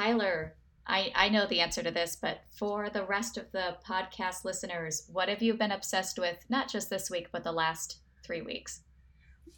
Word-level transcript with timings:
Tyler, 0.00 0.54
I, 0.86 1.12
I 1.14 1.28
know 1.28 1.46
the 1.46 1.60
answer 1.60 1.82
to 1.82 1.90
this, 1.90 2.16
but 2.16 2.40
for 2.56 2.88
the 2.88 3.04
rest 3.04 3.36
of 3.36 3.52
the 3.52 3.76
podcast 3.86 4.46
listeners, 4.46 5.02
what 5.12 5.28
have 5.28 5.42
you 5.42 5.52
been 5.52 5.72
obsessed 5.72 6.18
with, 6.18 6.38
not 6.48 6.70
just 6.70 6.88
this 6.88 7.10
week, 7.10 7.28
but 7.32 7.44
the 7.44 7.52
last 7.52 7.98
three 8.24 8.40
weeks? 8.40 8.80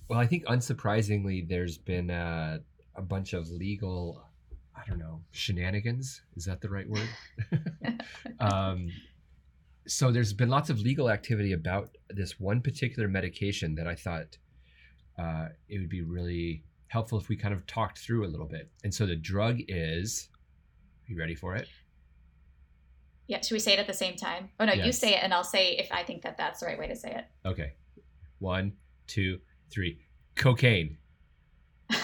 Well, 0.09 0.19
I 0.19 0.27
think 0.27 0.45
unsurprisingly, 0.47 1.49
there's 1.49 1.79
been 1.79 2.11
a, 2.11 2.59
a 2.97 3.03
bunch 3.03 3.35
of 3.35 3.49
legal, 3.51 4.21
I 4.75 4.83
don't 4.89 4.99
know, 4.99 5.21
shenanigans. 5.31 6.23
Is 6.35 6.45
that 6.47 6.61
the 6.61 6.71
right 6.71 6.89
word? 6.89 7.09
um, 8.41 8.91
so 9.87 10.11
there's 10.11 10.33
been 10.33 10.49
lots 10.49 10.71
of 10.71 10.81
legal 10.81 11.09
activity 11.09 11.53
about 11.53 11.97
this 12.11 12.41
one 12.41 12.61
particular 12.61 13.09
medication 13.09 13.77
that 13.77 13.87
I 13.87 13.95
thought 13.95 14.39
uh, 15.17 15.51
it 15.69 15.79
would 15.79 15.89
be 15.89 16.03
really 16.03 16.65
helpful 16.89 17.19
if 17.19 17.29
we 17.29 17.37
kind 17.37 17.55
of 17.55 17.65
talked 17.69 17.99
through 17.99 18.27
a 18.27 18.29
little 18.29 18.47
bit. 18.47 18.69
And 18.83 18.93
so 18.93 19.07
the 19.07 19.17
drug 19.17 19.61
is, 19.69 20.29
you 21.13 21.19
ready 21.19 21.35
for 21.35 21.55
it? 21.57 21.69
Yeah, 23.29 23.41
should 23.41 23.55
we 23.55 23.61
say 23.61 23.75
it 23.75 23.79
at 23.79 23.87
the 23.87 23.95
same 23.95 24.17
time? 24.17 24.51
Oh 24.59 24.65
no, 24.65 24.73
Yes. 24.73 24.87
you 24.87 24.93
say 24.93 25.15
it, 25.15 25.21
and 25.23 25.33
I'll 25.33 25.45
say 25.45 25.73
if 25.77 25.89
I 25.93 26.03
think 26.03 26.23
that 26.23 26.37
that's 26.37 26.61
the 26.61 26.67
right 26.67 26.79
way 26.79 26.89
to 26.89 26.97
say 26.97 27.15
it. 27.15 27.25
Okay. 27.47 27.75
One, 28.41 28.73
two, 29.07 29.39
three. 29.71 29.99
Cocaine. 30.35 30.99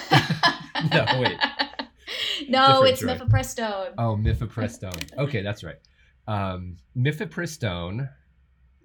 No, 0.92 1.04
wait. 1.20 1.36
no, 2.48 2.66
Different 2.84 2.88
it's 2.92 3.00
drug. 3.00 3.18
mifepristone. 3.18 3.94
Oh, 3.98 4.16
mifepristone. 4.16 5.18
Okay, 5.18 5.42
that's 5.42 5.64
right. 5.64 5.74
Um, 6.28 6.76
mifepristone. 6.96 8.08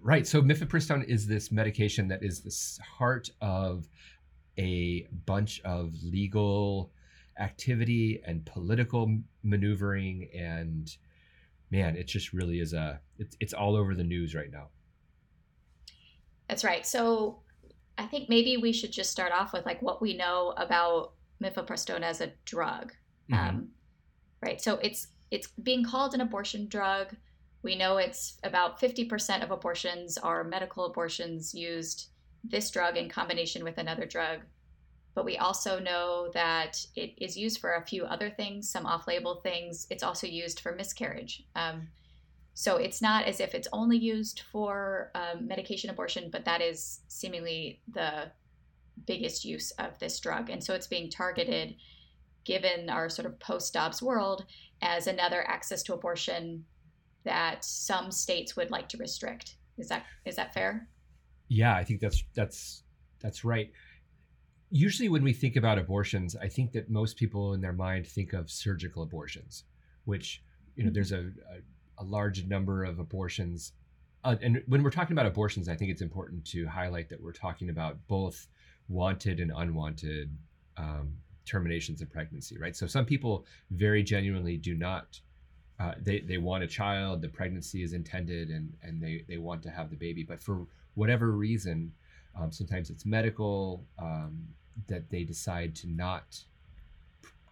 Right. 0.02 0.26
So 0.26 0.42
mifepristone 0.42 1.06
is 1.08 1.28
this 1.28 1.52
medication 1.52 2.08
that 2.08 2.24
is 2.24 2.42
the 2.42 2.84
heart 2.84 3.30
of 3.42 3.88
a 4.58 5.08
bunch 5.28 5.62
of 5.64 5.94
legal 6.04 6.92
activity 7.40 8.22
and 8.26 8.46
political 8.46 9.18
maneuvering 9.44 10.30
and 10.36 10.98
man 11.72 11.96
it 11.96 12.08
just 12.08 12.34
really 12.34 12.60
is 12.60 12.74
a 12.74 13.00
it's, 13.18 13.36
it's 13.40 13.54
all 13.54 13.76
over 13.76 13.96
the 13.96 14.04
news 14.04 14.36
right 14.36 14.52
now 14.52 14.70
That's 16.48 16.64
right. 16.64 16.86
So 16.86 17.40
I 17.98 18.06
think 18.06 18.30
maybe 18.30 18.58
we 18.58 18.74
should 18.74 18.92
just 18.92 19.12
start 19.12 19.32
off 19.32 19.54
with 19.54 19.66
like 19.66 19.82
what 19.82 20.02
we 20.02 20.16
know 20.16 20.54
about 20.58 21.14
mifepristone 21.42 22.02
as 22.02 22.22
a 22.22 22.32
drug. 22.46 22.94
Mhm. 23.32 23.38
Um, 23.38 23.70
right. 24.42 24.62
So 24.62 24.76
it's 24.78 25.08
it's 25.32 25.48
being 25.64 25.84
called 25.84 26.14
an 26.14 26.22
abortion 26.22 26.68
drug. 26.68 27.16
We 27.64 27.76
know 27.76 27.98
it's 27.98 28.38
about 28.44 28.80
50% 28.80 29.42
of 29.42 29.52
abortions 29.52 30.18
are 30.18 30.44
medical 30.44 30.86
abortions 30.86 31.54
used 31.56 32.10
this 32.44 32.70
drug 32.70 32.98
in 32.98 33.10
combination 33.10 33.64
with 33.64 33.78
another 33.78 34.06
drug. 34.06 34.42
But 35.16 35.26
we 35.26 35.38
also 35.38 35.80
know 35.80 36.30
that 36.34 36.86
it 36.96 37.14
is 37.18 37.38
used 37.38 37.60
for 37.60 37.74
a 37.74 37.86
few 37.86 38.04
other 38.06 38.30
things, 38.30 38.70
some 38.70 38.86
off 38.86 39.08
label 39.08 39.36
things. 39.36 39.86
It's 39.90 40.04
also 40.04 40.26
used 40.26 40.60
for 40.60 40.74
miscarriage. 40.74 41.44
Um, 41.56 41.88
so 42.56 42.78
it's 42.78 43.02
not 43.02 43.26
as 43.26 43.40
if 43.40 43.56
it's 43.56 43.68
only 43.74 43.98
used 43.98 44.42
for 44.52 45.12
um, 45.16 45.48
medication 45.48 45.90
abortion, 45.90 46.30
but 46.32 46.46
that 46.46 46.62
is 46.62 47.02
seemingly 47.08 47.82
the 47.92 48.32
biggest 49.06 49.44
use 49.44 49.72
of 49.72 49.98
this 50.00 50.20
drug. 50.20 50.50
And 50.50 50.64
so 50.64 50.74
it's 50.74 50.88
being 50.88 51.10
targeted, 51.10 51.76
given 52.44 52.90
our 52.90 53.10
sort 53.10 53.26
of 53.26 53.40
post 53.40 53.74
Dobbs 53.74 54.02
world, 54.02 54.46
as 54.82 55.08
another 55.08 55.48
access 55.48 55.82
to 55.84 55.94
abortion 55.94 56.66
that 57.24 57.64
some 57.64 58.12
states 58.12 58.56
would 58.56 58.70
like 58.70 58.90
to 58.90 58.98
restrict. 58.98 59.56
Is 59.78 59.88
that 59.90 60.06
is 60.26 60.36
that 60.36 60.54
fair? 60.54 60.88
Yeah, 61.48 61.76
I 61.76 61.84
think 61.84 62.02
that's 62.02 62.24
that's 62.36 62.84
that's 63.20 63.44
right. 63.44 63.72
Usually, 64.76 65.08
when 65.08 65.24
we 65.24 65.34
think 65.34 65.56
about 65.56 65.78
abortions, 65.78 66.36
I 66.36 66.48
think 66.48 66.72
that 66.72 66.90
most 66.90 67.16
people 67.16 67.54
in 67.54 67.62
their 67.62 67.74
mind 67.74 68.08
think 68.08 68.34
of 68.34 68.50
surgical 68.50 69.04
abortions, 69.04 69.66
which 70.06 70.42
you 70.76 70.84
know 70.84 70.90
there's 70.92 71.12
a 71.12 71.32
a, 71.56 72.04
a 72.04 72.04
large 72.04 72.46
number 72.46 72.84
of 72.84 72.98
abortions. 72.98 73.74
Uh, 74.24 74.36
and 74.42 74.64
when 74.66 74.82
we're 74.82 74.90
talking 74.90 75.14
about 75.14 75.28
abortions, 75.28 75.70
I 75.70 75.76
think 75.76 75.92
it's 75.92 76.02
important 76.02 76.44
to 76.46 76.66
highlight 76.66 77.08
that 77.10 77.22
we're 77.22 77.34
talking 77.34 77.70
about 77.70 78.00
both 78.08 78.48
wanted 78.88 79.40
and 79.40 79.52
unwanted 79.56 80.36
um, 80.78 81.14
terminations 81.46 82.02
of 82.02 82.12
pregnancy, 82.12 82.58
right? 82.58 82.76
So 82.76 82.88
some 82.88 83.06
people 83.06 83.46
very 83.70 84.02
genuinely 84.02 84.58
do 84.58 84.74
not. 84.74 85.20
Uh, 85.80 85.94
they, 86.02 86.22
they 86.22 86.38
want 86.38 86.64
a 86.64 86.68
child, 86.68 87.22
the 87.22 87.28
pregnancy 87.28 87.84
is 87.84 87.94
intended, 87.94 88.50
and, 88.50 88.74
and 88.82 89.02
they, 89.02 89.26
they 89.28 89.38
want 89.38 89.62
to 89.64 89.70
have 89.70 89.90
the 89.90 89.98
baby. 89.98 90.24
But 90.24 90.42
for 90.42 90.66
whatever 90.96 91.32
reason, 91.32 91.92
um, 92.40 92.52
sometimes 92.52 92.90
it's 92.90 93.06
medical 93.06 93.86
um, 94.00 94.48
that 94.88 95.10
they 95.10 95.24
decide 95.24 95.76
to 95.76 95.88
not 95.88 96.44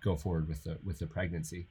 go 0.04 0.16
forward 0.16 0.48
with 0.48 0.64
the 0.64 0.78
with 0.84 1.00
the 1.00 1.08
pregnancy, 1.08 1.68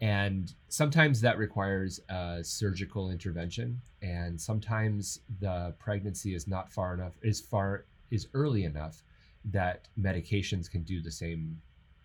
and 0.00 0.52
sometimes 0.68 1.20
that 1.20 1.38
requires 1.38 2.00
a 2.08 2.40
surgical 2.42 3.10
intervention, 3.10 3.80
and 4.02 4.40
sometimes 4.40 5.20
the 5.40 5.74
pregnancy 5.78 6.34
is 6.34 6.46
not 6.46 6.72
far 6.72 6.94
enough 6.94 7.12
is 7.22 7.40
far 7.40 7.84
is 8.10 8.28
early 8.34 8.64
enough 8.64 9.02
that 9.44 9.88
medications 9.98 10.70
can 10.70 10.82
do 10.82 11.00
the 11.00 11.10
same 11.10 11.60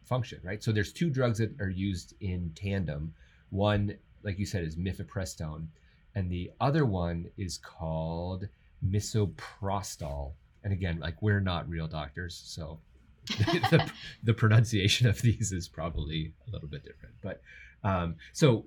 function, 0.06 0.40
right? 0.44 0.64
So 0.64 0.72
there's 0.72 0.94
two 0.94 1.10
drugs 1.10 1.40
that 1.40 1.60
are 1.60 1.70
used 1.70 2.14
in 2.22 2.52
tandem. 2.56 3.14
One, 3.50 3.96
like 4.24 4.40
you 4.40 4.46
said, 4.46 4.64
is 4.64 4.76
mifepristone, 4.76 5.68
and 6.14 6.30
the 6.30 6.52
other 6.62 6.86
one 6.86 7.30
is 7.38 7.58
called 7.58 8.48
misoprostol. 8.88 10.32
And 10.66 10.74
again, 10.74 11.00
like 11.00 11.22
we're 11.22 11.40
not 11.40 11.70
real 11.70 11.88
doctors, 11.88 12.42
so 12.46 12.80
the, 13.28 13.90
the 14.24 14.34
pronunciation 14.34 15.08
of 15.08 15.22
these 15.22 15.52
is 15.52 15.68
probably 15.70 16.34
a 16.48 16.52
little 16.52 16.68
bit 16.68 16.84
different. 16.84 17.16
But 17.22 17.42
um, 17.84 18.16
so 18.34 18.66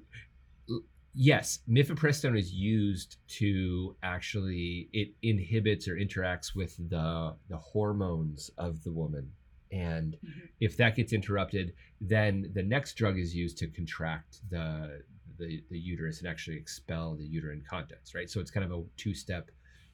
yes, 1.15 1.59
mifepristone 1.69 2.39
is 2.39 2.53
used 2.53 3.17
to 3.39 3.97
actually 4.03 4.89
it 4.93 5.09
inhibits 5.23 5.89
or 5.89 5.97
interacts 5.97 6.55
with 6.55 6.77
the 6.89 7.35
the 7.49 7.57
hormones 7.57 8.51
of 8.59 8.83
the 8.85 8.93
woman, 8.93 9.31
and 9.73 10.17
Mhm. 10.25 10.49
if 10.61 10.77
that 10.77 10.97
gets 10.97 11.13
interrupted, 11.13 11.75
then 12.01 12.51
the 12.55 12.63
next 12.63 12.95
drug 12.95 13.19
is 13.19 13.35
used 13.35 13.59
to 13.59 13.67
contract 13.67 14.39
the 14.51 15.03
the, 15.39 15.63
the 15.71 15.79
uterus 15.79 16.19
and 16.21 16.29
actually 16.29 16.57
expel 16.57 17.15
the 17.15 17.25
uterine 17.25 17.63
contents, 17.69 18.13
right? 18.15 18.29
So 18.29 18.41
it's 18.41 18.51
kind 18.51 18.65
of 18.65 18.73
a 18.73 18.85
two 18.97 19.15
step 19.15 19.51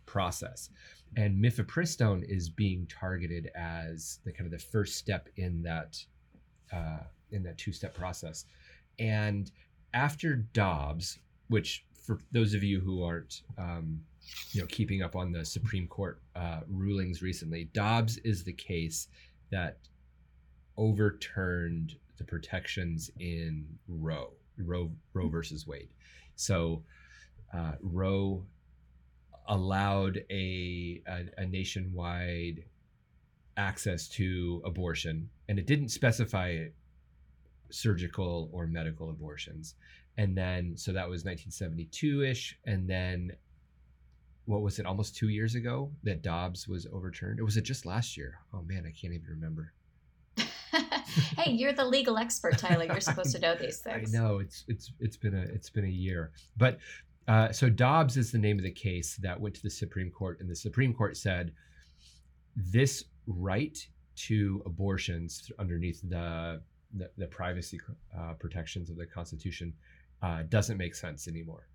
process. 0.06 0.70
And 1.16 1.42
mifepristone 1.42 2.24
is 2.28 2.48
being 2.48 2.86
targeted 2.86 3.50
as 3.54 4.18
the 4.24 4.32
kind 4.32 4.46
of 4.46 4.50
the 4.50 4.64
first 4.64 4.96
step 4.96 5.28
in 5.36 5.62
that 5.62 6.04
uh, 6.72 7.04
in 7.30 7.42
that 7.44 7.58
two 7.58 7.72
step 7.72 7.94
process. 7.94 8.46
And 8.98 9.50
after 9.92 10.36
Dobbs, 10.36 11.18
which 11.48 11.84
for 11.92 12.18
those 12.32 12.54
of 12.54 12.62
you 12.62 12.80
who 12.80 13.02
aren't 13.02 13.42
um, 13.58 14.00
you 14.52 14.60
know 14.60 14.66
keeping 14.66 15.02
up 15.02 15.14
on 15.16 15.32
the 15.32 15.44
Supreme 15.44 15.86
Court 15.86 16.20
uh, 16.34 16.60
rulings 16.68 17.22
recently, 17.22 17.64
Dobbs 17.72 18.18
is 18.18 18.42
the 18.42 18.52
case 18.52 19.08
that 19.50 19.78
overturned 20.76 21.94
the 22.16 22.24
protections 22.24 23.10
in 23.20 23.66
Roe, 23.88 24.32
Roe, 24.58 24.90
Roe 25.12 25.28
versus 25.28 25.66
Wade. 25.66 25.88
So 26.36 26.82
uh, 27.52 27.72
Roe 27.80 28.44
allowed 29.48 30.24
a, 30.30 31.02
a 31.06 31.24
a 31.38 31.46
nationwide 31.46 32.64
access 33.56 34.08
to 34.08 34.62
abortion, 34.64 35.28
and 35.48 35.58
it 35.58 35.66
didn't 35.66 35.88
specify 35.88 36.66
surgical 37.70 38.48
or 38.52 38.66
medical 38.66 39.10
abortions. 39.10 39.74
And 40.16 40.36
then, 40.36 40.76
so 40.76 40.92
that 40.92 41.08
was 41.08 41.24
1972 41.24 42.22
ish, 42.22 42.58
and 42.66 42.88
then 42.88 43.32
what 44.46 44.62
was 44.62 44.78
it? 44.78 44.86
Almost 44.86 45.16
two 45.16 45.28
years 45.28 45.54
ago 45.54 45.90
that 46.02 46.22
Dobbs 46.22 46.68
was 46.68 46.86
overturned. 46.92 47.40
Or 47.40 47.44
was 47.44 47.56
it 47.56 47.62
just 47.62 47.86
last 47.86 48.16
year? 48.16 48.38
Oh 48.52 48.62
man, 48.62 48.84
I 48.86 48.90
can't 48.90 49.14
even 49.14 49.28
remember. 49.28 49.72
hey, 50.36 51.52
you're 51.52 51.72
the 51.72 51.84
legal 51.84 52.18
expert, 52.18 52.58
Tyler. 52.58 52.84
You're 52.84 53.00
supposed 53.00 53.32
to 53.34 53.40
know 53.40 53.54
these 53.54 53.78
things. 53.84 54.14
I 54.14 54.18
know 54.18 54.38
it's 54.38 54.64
it's 54.68 54.92
it's 55.00 55.16
been 55.16 55.34
a 55.34 55.42
it's 55.42 55.70
been 55.70 55.84
a 55.84 55.88
year, 55.88 56.32
but 56.56 56.78
uh, 57.28 57.52
so 57.52 57.70
Dobbs 57.70 58.16
is 58.16 58.30
the 58.30 58.38
name 58.38 58.58
of 58.58 58.64
the 58.64 58.70
case 58.70 59.16
that 59.16 59.40
went 59.40 59.54
to 59.56 59.62
the 59.62 59.70
Supreme 59.70 60.10
Court, 60.10 60.40
and 60.40 60.48
the 60.48 60.56
Supreme 60.56 60.92
Court 60.92 61.16
said 61.16 61.52
this 62.56 63.04
right 63.26 63.76
to 64.16 64.62
abortions 64.66 65.50
underneath 65.58 66.00
the 66.08 66.60
the, 66.96 67.10
the 67.18 67.26
privacy 67.26 67.80
uh, 68.16 68.34
protections 68.34 68.88
of 68.88 68.96
the 68.96 69.06
Constitution 69.06 69.72
uh, 70.22 70.44
doesn't 70.48 70.76
make 70.76 70.94
sense 70.94 71.26
anymore, 71.26 71.66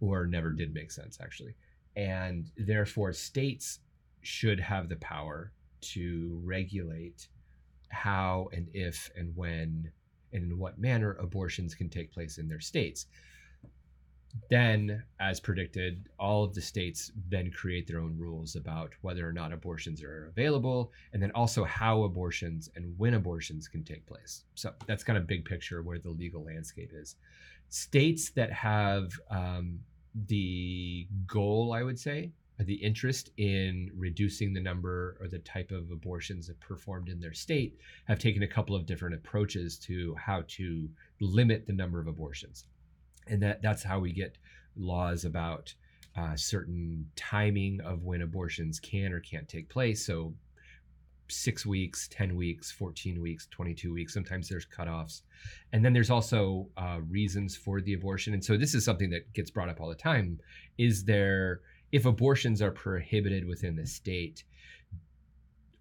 or 0.00 0.26
never 0.26 0.50
did 0.50 0.74
make 0.74 0.90
sense 0.90 1.18
actually, 1.22 1.54
and 1.94 2.50
therefore 2.58 3.12
states 3.12 3.80
should 4.22 4.60
have 4.60 4.88
the 4.88 4.96
power 4.96 5.52
to 5.80 6.40
regulate 6.44 7.28
how 7.88 8.48
and 8.52 8.68
if 8.74 9.10
and 9.16 9.34
when 9.36 9.90
and 10.32 10.44
in 10.44 10.58
what 10.58 10.78
manner 10.78 11.12
abortions 11.20 11.74
can 11.74 11.88
take 11.88 12.12
place 12.12 12.38
in 12.38 12.48
their 12.48 12.60
states. 12.60 13.06
Then, 14.50 15.02
as 15.20 15.40
predicted, 15.40 16.08
all 16.18 16.44
of 16.44 16.54
the 16.54 16.60
states 16.60 17.12
then 17.28 17.50
create 17.50 17.86
their 17.86 18.00
own 18.00 18.16
rules 18.18 18.56
about 18.56 18.92
whether 19.02 19.26
or 19.28 19.32
not 19.32 19.52
abortions 19.52 20.02
are 20.02 20.26
available, 20.26 20.92
and 21.12 21.22
then 21.22 21.30
also 21.32 21.64
how 21.64 22.02
abortions 22.02 22.70
and 22.76 22.98
when 22.98 23.14
abortions 23.14 23.68
can 23.68 23.84
take 23.84 24.06
place. 24.06 24.44
So 24.54 24.72
that's 24.86 25.04
kind 25.04 25.18
of 25.18 25.26
big 25.26 25.44
picture 25.44 25.82
where 25.82 25.98
the 25.98 26.10
legal 26.10 26.44
landscape 26.44 26.92
is. 26.94 27.16
States 27.68 28.30
that 28.30 28.52
have 28.52 29.12
um, 29.30 29.80
the 30.28 31.06
goal, 31.26 31.72
I 31.72 31.82
would 31.82 31.98
say, 31.98 32.32
the 32.58 32.74
interest 32.74 33.30
in 33.36 33.90
reducing 33.94 34.54
the 34.54 34.60
number 34.60 35.16
or 35.20 35.28
the 35.28 35.40
type 35.40 35.70
of 35.70 35.90
abortions 35.90 36.46
that 36.46 36.58
performed 36.60 37.08
in 37.10 37.20
their 37.20 37.34
state 37.34 37.78
have 38.06 38.18
taken 38.18 38.42
a 38.42 38.48
couple 38.48 38.74
of 38.74 38.86
different 38.86 39.14
approaches 39.14 39.78
to 39.78 40.14
how 40.14 40.42
to 40.48 40.88
limit 41.20 41.66
the 41.66 41.72
number 41.72 42.00
of 42.00 42.06
abortions 42.06 42.64
and 43.26 43.42
that 43.42 43.62
that's 43.62 43.82
how 43.82 43.98
we 43.98 44.12
get 44.12 44.38
laws 44.76 45.24
about 45.24 45.74
uh, 46.16 46.34
certain 46.34 47.06
timing 47.14 47.80
of 47.82 48.04
when 48.04 48.22
abortions 48.22 48.80
can 48.80 49.12
or 49.12 49.20
can't 49.20 49.48
take 49.48 49.68
place. 49.68 50.06
So 50.06 50.34
six 51.28 51.66
weeks 51.66 52.08
10 52.12 52.36
weeks 52.36 52.70
14 52.70 53.20
weeks 53.20 53.48
22 53.50 53.92
weeks 53.92 54.14
sometimes 54.14 54.48
there's 54.48 54.66
cutoffs. 54.66 55.22
And 55.72 55.84
then 55.84 55.92
there's 55.92 56.10
also 56.10 56.68
uh, 56.76 56.98
reasons 57.08 57.56
for 57.56 57.80
the 57.80 57.94
abortion. 57.94 58.32
And 58.32 58.44
so 58.44 58.56
this 58.56 58.74
is 58.74 58.84
something 58.84 59.10
that 59.10 59.32
gets 59.32 59.50
brought 59.50 59.68
up 59.68 59.80
all 59.80 59.88
the 59.88 59.94
time. 59.94 60.38
Is 60.78 61.04
there 61.04 61.62
if 61.92 62.06
abortions 62.06 62.62
are 62.62 62.70
prohibited 62.70 63.46
within 63.46 63.76
the 63.76 63.86
state 63.86 64.44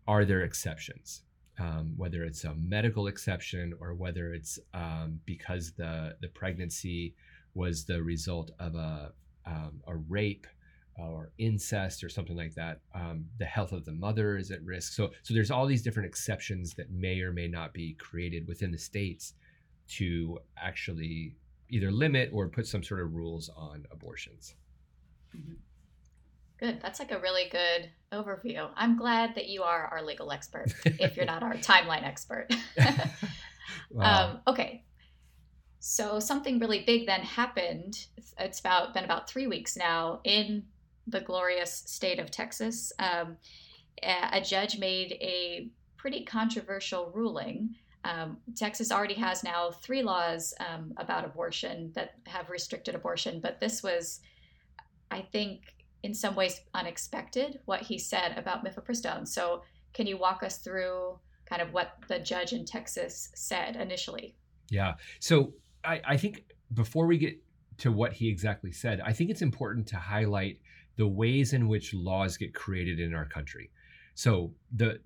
are 0.07 0.25
there 0.25 0.41
exceptions? 0.41 1.21
Um, 1.57 1.94
whether 1.95 2.24
it's 2.24 2.44
a 2.44 2.53
medical 2.56 3.07
exception 3.07 3.74
or 3.80 3.94
whether 3.94 4.33
it's 4.33 4.59
um, 4.74 5.19
because 5.25 5.71
the 5.71 6.18
the 6.19 6.27
pregnancy 6.27 7.15
was 7.55 7.85
the 7.85 8.01
result 8.03 8.51
of 8.59 8.75
a 8.75 9.11
um, 9.45 9.81
a 9.87 9.95
rape 9.95 10.47
or 10.97 11.31
incest 11.37 12.03
or 12.03 12.09
something 12.09 12.37
like 12.37 12.55
that. 12.55 12.79
Um, 12.93 13.25
the 13.37 13.45
health 13.45 13.73
of 13.73 13.85
the 13.85 13.91
mother 13.91 14.37
is 14.37 14.51
at 14.51 14.63
risk. 14.63 14.93
So 14.93 15.11
so 15.23 15.33
there's 15.33 15.51
all 15.51 15.65
these 15.65 15.81
different 15.81 16.07
exceptions 16.07 16.73
that 16.75 16.91
may 16.91 17.21
or 17.21 17.31
may 17.31 17.47
not 17.47 17.73
be 17.73 17.93
created 17.93 18.47
within 18.47 18.71
the 18.71 18.77
states 18.77 19.33
to 19.87 20.39
actually 20.57 21.35
either 21.69 21.91
limit 21.91 22.29
or 22.31 22.47
put 22.47 22.67
some 22.67 22.83
sort 22.83 23.01
of 23.01 23.13
rules 23.13 23.49
on 23.55 23.85
abortions. 23.91 24.55
Mm-hmm. 25.35 25.53
Good. 26.57 26.79
That's 26.81 26.99
like 26.99 27.11
a 27.11 27.19
really 27.19 27.49
good 27.51 27.89
overview. 28.13 28.69
I'm 28.75 28.97
glad 28.97 29.35
that 29.35 29.49
you 29.49 29.63
are 29.63 29.87
our 29.87 30.01
legal 30.01 30.31
expert 30.31 30.73
if 30.85 31.17
you're 31.17 31.25
not 31.25 31.43
our 31.43 31.55
timeline 31.55 32.03
expert. 32.03 32.47
wow. 33.91 34.29
um, 34.29 34.39
okay. 34.47 34.83
So 35.87 36.19
something 36.19 36.57
really 36.57 36.79
big 36.79 37.05
then 37.05 37.21
happened. 37.21 38.07
It's 38.39 38.59
about 38.59 38.95
been 38.95 39.03
about 39.03 39.29
three 39.29 39.45
weeks 39.45 39.77
now 39.77 40.19
in 40.23 40.63
the 41.05 41.21
glorious 41.21 41.71
state 41.85 42.17
of 42.17 42.31
Texas. 42.31 42.91
Um, 42.97 43.37
a 44.01 44.41
judge 44.41 44.79
made 44.79 45.11
a 45.21 45.69
pretty 45.95 46.25
controversial 46.25 47.11
ruling. 47.13 47.75
Um, 48.03 48.37
Texas 48.55 48.91
already 48.91 49.13
has 49.13 49.43
now 49.43 49.69
three 49.69 50.01
laws 50.01 50.55
um, 50.59 50.91
about 50.97 51.23
abortion 51.23 51.91
that 51.93 52.15
have 52.25 52.49
restricted 52.49 52.95
abortion, 52.95 53.39
but 53.39 53.59
this 53.59 53.83
was, 53.83 54.21
I 55.11 55.21
think, 55.21 55.75
in 56.01 56.15
some 56.15 56.33
ways 56.33 56.61
unexpected 56.73 57.59
what 57.65 57.83
he 57.83 57.99
said 57.99 58.35
about 58.39 58.65
mifepristone. 58.65 59.27
So, 59.27 59.61
can 59.93 60.07
you 60.07 60.17
walk 60.17 60.41
us 60.41 60.57
through 60.57 61.19
kind 61.45 61.61
of 61.61 61.73
what 61.73 61.93
the 62.07 62.17
judge 62.17 62.53
in 62.53 62.65
Texas 62.65 63.29
said 63.35 63.75
initially? 63.75 64.35
Yeah. 64.71 64.95
So, 65.19 65.53
I, 65.85 66.01
I 66.05 66.17
think 66.17 66.45
before 66.73 67.05
we 67.05 67.17
get 67.17 67.37
to 67.79 67.91
what 67.91 68.13
he 68.13 68.29
exactly 68.29 68.71
said, 68.71 69.01
I 69.01 69.13
think 69.13 69.29
it's 69.29 69.41
important 69.41 69.87
to 69.87 69.97
highlight 69.97 70.59
the 70.97 71.07
ways 71.07 71.53
in 71.53 71.67
which 71.67 71.93
laws 71.93 72.37
get 72.37 72.53
created 72.53 72.99
in 72.99 73.13
our 73.13 73.25
country. 73.25 73.69
So, 74.13 74.53
the 74.75 74.99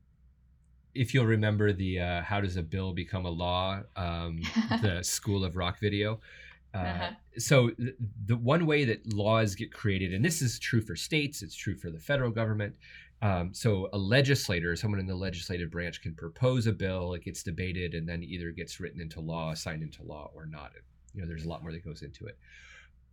if 0.95 1.13
you'll 1.13 1.25
remember 1.25 1.71
the 1.73 1.99
uh, 1.99 2.21
"How 2.21 2.41
does 2.41 2.57
a 2.57 2.63
bill 2.63 2.93
become 2.93 3.25
a 3.25 3.29
law?" 3.29 3.81
Um, 3.95 4.41
the 4.81 4.99
Schoolhouse 5.03 5.55
Rock 5.55 5.79
video, 5.79 6.19
uh-huh. 6.73 7.11
So 7.37 7.69
th- 7.69 7.95
the 8.25 8.37
one 8.37 8.65
way 8.65 8.85
that 8.85 9.13
laws 9.13 9.55
get 9.55 9.73
created, 9.73 10.13
and 10.13 10.23
this 10.23 10.41
is 10.41 10.59
true 10.59 10.81
for 10.81 10.95
states, 10.95 11.41
it's 11.41 11.55
true 11.55 11.75
for 11.75 11.89
the 11.89 11.99
federal 11.99 12.31
government. 12.31 12.75
Um, 13.21 13.54
so 13.54 13.89
a 13.92 13.98
legislator, 13.98 14.75
someone 14.75 15.00
in 15.00 15.07
the 15.07 15.16
legislative 15.16 15.71
branch, 15.71 16.01
can 16.01 16.16
propose 16.16 16.68
a 16.68 16.71
bill, 16.71 17.13
it 17.13 17.24
gets 17.24 17.44
debated, 17.44 17.94
and 17.94 18.07
then 18.07 18.24
either 18.24 18.51
gets 18.51 18.80
written 18.80 19.01
into 19.01 19.19
law, 19.19 19.54
signed 19.54 19.83
into 19.83 20.04
law, 20.04 20.31
or 20.33 20.45
not. 20.45 20.71
You 21.13 21.21
know, 21.21 21.27
there's 21.27 21.45
a 21.45 21.50
lot 21.50 21.62
more 21.62 21.71
that 21.71 21.83
goes 21.83 22.01
into 22.01 22.27
it. 22.27 22.38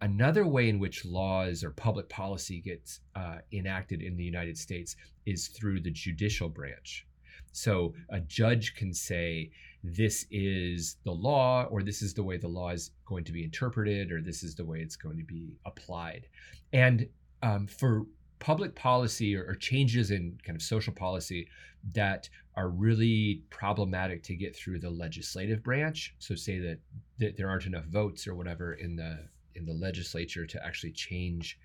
Another 0.03 0.47
way 0.47 0.69
in 0.69 0.79
which 0.79 1.05
laws 1.05 1.65
or 1.65 1.71
public 1.71 2.09
policy 2.09 2.61
gets 2.61 3.01
uh, 3.15 3.39
enacted 3.53 4.03
in 4.03 4.17
the 4.17 4.23
United 4.25 4.57
States 4.59 4.95
is 5.25 5.49
through 5.49 5.81
the 5.81 5.91
judicial 5.91 6.49
branch. 6.49 7.07
So 7.53 7.95
a 8.11 8.21
judge 8.21 8.75
can 8.75 8.93
say, 8.93 9.51
this 9.83 10.27
is 10.31 10.97
the 11.05 11.13
law, 11.13 11.65
or 11.65 11.83
this 11.83 12.03
is 12.03 12.13
the 12.13 12.23
way 12.23 12.37
the 12.37 12.49
law 12.49 12.71
is 12.71 12.91
going 13.07 13.25
to 13.25 13.33
be 13.33 13.43
interpreted, 13.43 14.13
or 14.13 14.21
this 14.21 14.43
is 14.43 14.55
the 14.55 14.65
way 14.65 14.81
it's 14.81 14.97
going 14.97 15.17
to 15.17 15.25
be 15.25 15.55
applied. 15.65 16.29
And 16.73 17.09
um, 17.43 17.67
for 17.67 18.05
public 18.39 18.75
policy 18.75 19.37
or, 19.37 19.45
or, 19.49 19.55
changes 19.55 20.11
in 20.11 20.39
kind 20.45 20.57
of 20.57 20.63
social 20.63 20.93
policy 20.93 21.49
that 21.93 22.29
are 22.55 22.69
really 22.69 23.43
problematic 23.51 24.23
to 24.25 24.35
get 24.35 24.55
through 24.55 24.79
the 24.79 24.91
legislative 24.91 25.63
branch, 25.63 26.15
so 26.19 26.35
say 26.35 26.59
that, 26.59 26.79
that 27.19 27.37
there 27.37 27.49
aren't 27.49 27.67
enough 27.67 27.85
votes 27.85 28.27
or 28.27 28.35
whatever 28.35 28.75
in 28.75 28.97
the 28.97 29.19
in 29.57 29.65
the 29.65 29.73
legislature 29.73 30.47
to 30.47 30.65
actually 30.65 30.93
change 30.93 31.59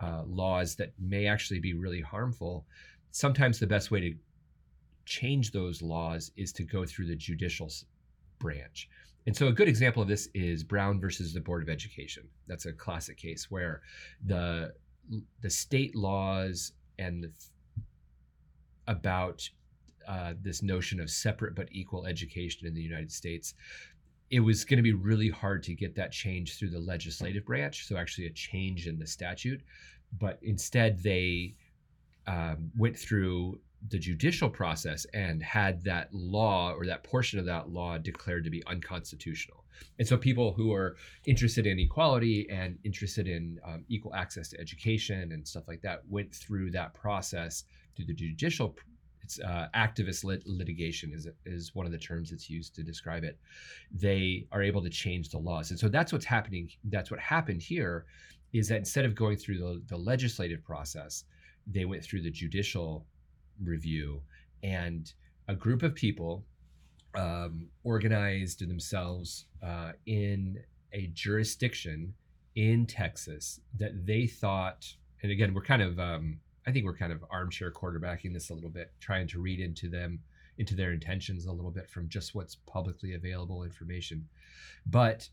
uh, 0.00 0.22
laws 0.26 0.74
that 0.76 0.92
may 0.98 1.26
actually 1.26 1.60
be 1.60 1.74
really 1.74 2.00
harmful. 2.00 2.66
Sometimes 3.10 3.58
the 3.58 3.66
best 3.66 3.90
way 3.90 4.00
to 4.00 4.14
change 5.06 5.50
those 5.50 5.82
laws 5.82 6.30
is 6.36 6.52
to 6.52 6.62
go 6.62 6.84
through 6.84 7.06
the 7.06 7.16
judicial 7.16 7.70
branch. 8.38 8.88
And 9.26 9.36
so 9.36 9.46
a 9.46 9.52
good 9.52 9.68
example 9.68 10.02
of 10.02 10.08
this 10.08 10.28
is 10.34 10.64
Brown 10.64 11.00
versus 11.00 11.32
the 11.32 11.40
Board 11.40 11.62
of 11.62 11.68
Education. 11.68 12.24
That's 12.48 12.66
a 12.66 12.72
classic 12.72 13.16
case 13.16 13.50
where 13.50 13.82
the 14.26 14.74
the 15.40 15.50
state 15.50 15.94
laws 15.94 16.72
and 16.98 17.24
the, 17.24 17.30
about 18.88 19.48
uh, 20.08 20.34
this 20.42 20.62
notion 20.62 21.00
of 21.00 21.10
separate 21.10 21.54
but 21.54 21.68
equal 21.70 22.06
education 22.06 22.66
in 22.66 22.74
the 22.74 22.82
United 22.82 23.12
States, 23.12 23.54
it 24.30 24.40
was 24.40 24.64
going 24.64 24.78
to 24.78 24.82
be 24.82 24.92
really 24.92 25.28
hard 25.28 25.62
to 25.62 25.74
get 25.74 25.94
that 25.94 26.10
change 26.10 26.58
through 26.58 26.70
the 26.70 26.78
legislative 26.78 27.44
branch. 27.44 27.86
So 27.86 27.96
actually, 27.96 28.26
a 28.26 28.30
change 28.30 28.86
in 28.86 28.98
the 28.98 29.06
statute, 29.06 29.60
but 30.18 30.38
instead 30.42 31.02
they 31.02 31.54
um, 32.26 32.70
went 32.76 32.98
through 32.98 33.60
the 33.88 33.98
judicial 33.98 34.48
process 34.48 35.04
and 35.12 35.42
had 35.42 35.82
that 35.84 36.08
law 36.12 36.72
or 36.72 36.86
that 36.86 37.02
portion 37.02 37.38
of 37.38 37.46
that 37.46 37.68
law 37.70 37.98
declared 37.98 38.44
to 38.44 38.50
be 38.50 38.64
unconstitutional. 38.66 39.61
And 39.98 40.06
so 40.06 40.16
people 40.16 40.52
who 40.52 40.72
are 40.72 40.96
interested 41.26 41.66
in 41.66 41.78
equality 41.78 42.46
and 42.50 42.78
interested 42.84 43.28
in 43.28 43.58
um, 43.64 43.84
equal 43.88 44.14
access 44.14 44.48
to 44.50 44.60
education 44.60 45.32
and 45.32 45.46
stuff 45.46 45.64
like 45.68 45.82
that 45.82 46.02
went 46.08 46.34
through 46.34 46.70
that 46.72 46.94
process 46.94 47.64
through 47.94 48.06
the 48.06 48.14
judicial 48.14 48.74
it's 49.22 49.40
uh, 49.40 49.68
activist 49.74 50.24
lit- 50.24 50.46
litigation 50.46 51.12
is 51.12 51.28
is 51.46 51.74
one 51.74 51.86
of 51.86 51.92
the 51.92 51.98
terms 51.98 52.30
that's 52.30 52.50
used 52.50 52.74
to 52.74 52.82
describe 52.82 53.24
it. 53.24 53.38
They 53.92 54.46
are 54.52 54.62
able 54.62 54.82
to 54.82 54.90
change 54.90 55.30
the 55.30 55.38
laws, 55.38 55.70
and 55.70 55.78
so 55.78 55.88
that's 55.88 56.12
what's 56.12 56.24
happening. 56.24 56.70
That's 56.84 57.10
what 57.10 57.20
happened 57.20 57.62
here, 57.62 58.04
is 58.52 58.68
that 58.68 58.78
instead 58.78 59.04
of 59.04 59.14
going 59.14 59.36
through 59.36 59.58
the, 59.58 59.82
the 59.86 59.96
legislative 59.96 60.64
process, 60.64 61.24
they 61.66 61.84
went 61.84 62.04
through 62.04 62.22
the 62.22 62.30
judicial 62.30 63.06
review, 63.62 64.22
and 64.62 65.12
a 65.48 65.54
group 65.54 65.82
of 65.82 65.94
people 65.94 66.44
um, 67.14 67.68
organized 67.84 68.66
themselves 68.66 69.46
uh, 69.62 69.92
in 70.06 70.58
a 70.92 71.08
jurisdiction 71.08 72.14
in 72.54 72.86
Texas 72.86 73.60
that 73.78 74.06
they 74.06 74.26
thought, 74.26 74.94
and 75.22 75.32
again, 75.32 75.54
we're 75.54 75.62
kind 75.62 75.82
of, 75.82 75.98
um, 75.98 76.38
I 76.66 76.72
think 76.72 76.84
we're 76.84 76.96
kind 76.96 77.12
of 77.12 77.24
armchair 77.30 77.70
quarterbacking 77.70 78.32
this 78.32 78.50
a 78.50 78.54
little 78.54 78.70
bit, 78.70 78.92
trying 79.00 79.28
to 79.28 79.40
read 79.40 79.60
into 79.60 79.88
them, 79.88 80.20
into 80.58 80.74
their 80.74 80.92
intentions 80.92 81.46
a 81.46 81.52
little 81.52 81.70
bit 81.70 81.88
from 81.88 82.08
just 82.08 82.34
what's 82.34 82.56
publicly 82.66 83.14
available 83.14 83.64
information. 83.64 84.28
But 84.86 85.28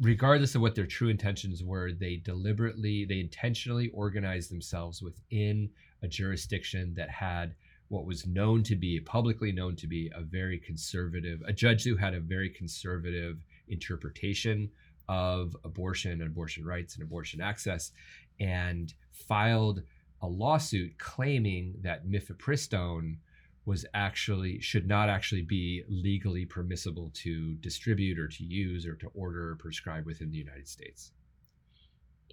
regardless 0.00 0.54
of 0.54 0.60
what 0.60 0.74
their 0.74 0.86
true 0.86 1.08
intentions 1.08 1.62
were, 1.62 1.92
they 1.92 2.16
deliberately, 2.16 3.04
they 3.04 3.20
intentionally 3.20 3.88
organized 3.94 4.50
themselves 4.50 5.02
within 5.02 5.70
a 6.02 6.08
jurisdiction 6.08 6.94
that 6.96 7.08
had 7.08 7.54
what 7.94 8.04
was 8.04 8.26
known 8.26 8.64
to 8.64 8.74
be 8.74 8.98
publicly 8.98 9.52
known 9.52 9.76
to 9.76 9.86
be 9.86 10.10
a 10.16 10.20
very 10.20 10.58
conservative 10.58 11.40
a 11.46 11.52
judge 11.52 11.84
who 11.84 11.96
had 11.96 12.12
a 12.12 12.20
very 12.20 12.50
conservative 12.50 13.38
interpretation 13.68 14.68
of 15.08 15.56
abortion 15.64 16.10
and 16.10 16.22
abortion 16.22 16.64
rights 16.64 16.94
and 16.94 17.04
abortion 17.04 17.40
access 17.40 17.92
and 18.40 18.94
filed 19.12 19.80
a 20.22 20.26
lawsuit 20.26 20.98
claiming 20.98 21.74
that 21.82 22.04
mifepristone 22.04 23.16
was 23.64 23.86
actually 23.94 24.60
should 24.60 24.88
not 24.88 25.08
actually 25.08 25.42
be 25.42 25.84
legally 25.88 26.44
permissible 26.44 27.10
to 27.14 27.54
distribute 27.56 28.18
or 28.18 28.26
to 28.26 28.42
use 28.42 28.86
or 28.86 28.96
to 28.96 29.06
order 29.14 29.50
or 29.50 29.56
prescribe 29.56 30.04
within 30.04 30.30
the 30.30 30.36
United 30.36 30.68
States. 30.68 31.12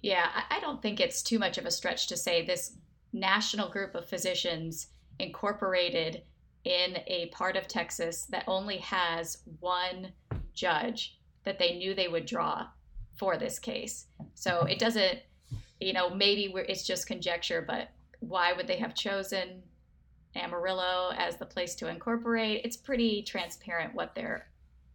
Yeah, 0.02 0.28
I 0.50 0.58
don't 0.60 0.82
think 0.82 0.98
it's 0.98 1.22
too 1.22 1.38
much 1.38 1.56
of 1.56 1.64
a 1.64 1.70
stretch 1.70 2.08
to 2.08 2.16
say 2.16 2.44
this 2.44 2.76
national 3.12 3.68
group 3.70 3.94
of 3.94 4.08
physicians 4.08 4.88
incorporated 5.18 6.22
in 6.64 6.98
a 7.06 7.26
part 7.32 7.56
of 7.56 7.66
Texas 7.66 8.26
that 8.26 8.44
only 8.46 8.78
has 8.78 9.38
one 9.60 10.12
judge 10.54 11.18
that 11.44 11.58
they 11.58 11.76
knew 11.76 11.94
they 11.94 12.08
would 12.08 12.26
draw 12.26 12.66
for 13.16 13.36
this 13.36 13.58
case. 13.58 14.06
So 14.34 14.62
it 14.62 14.78
doesn't, 14.78 15.20
you 15.80 15.92
know, 15.92 16.10
maybe 16.10 16.52
it's 16.68 16.86
just 16.86 17.06
conjecture, 17.06 17.64
but 17.66 17.88
why 18.20 18.52
would 18.52 18.68
they 18.68 18.76
have 18.76 18.94
chosen 18.94 19.62
Amarillo 20.36 21.12
as 21.16 21.36
the 21.36 21.46
place 21.46 21.74
to 21.76 21.88
incorporate? 21.88 22.62
It's 22.64 22.76
pretty 22.76 23.22
transparent 23.22 23.94
what 23.94 24.14
their 24.14 24.48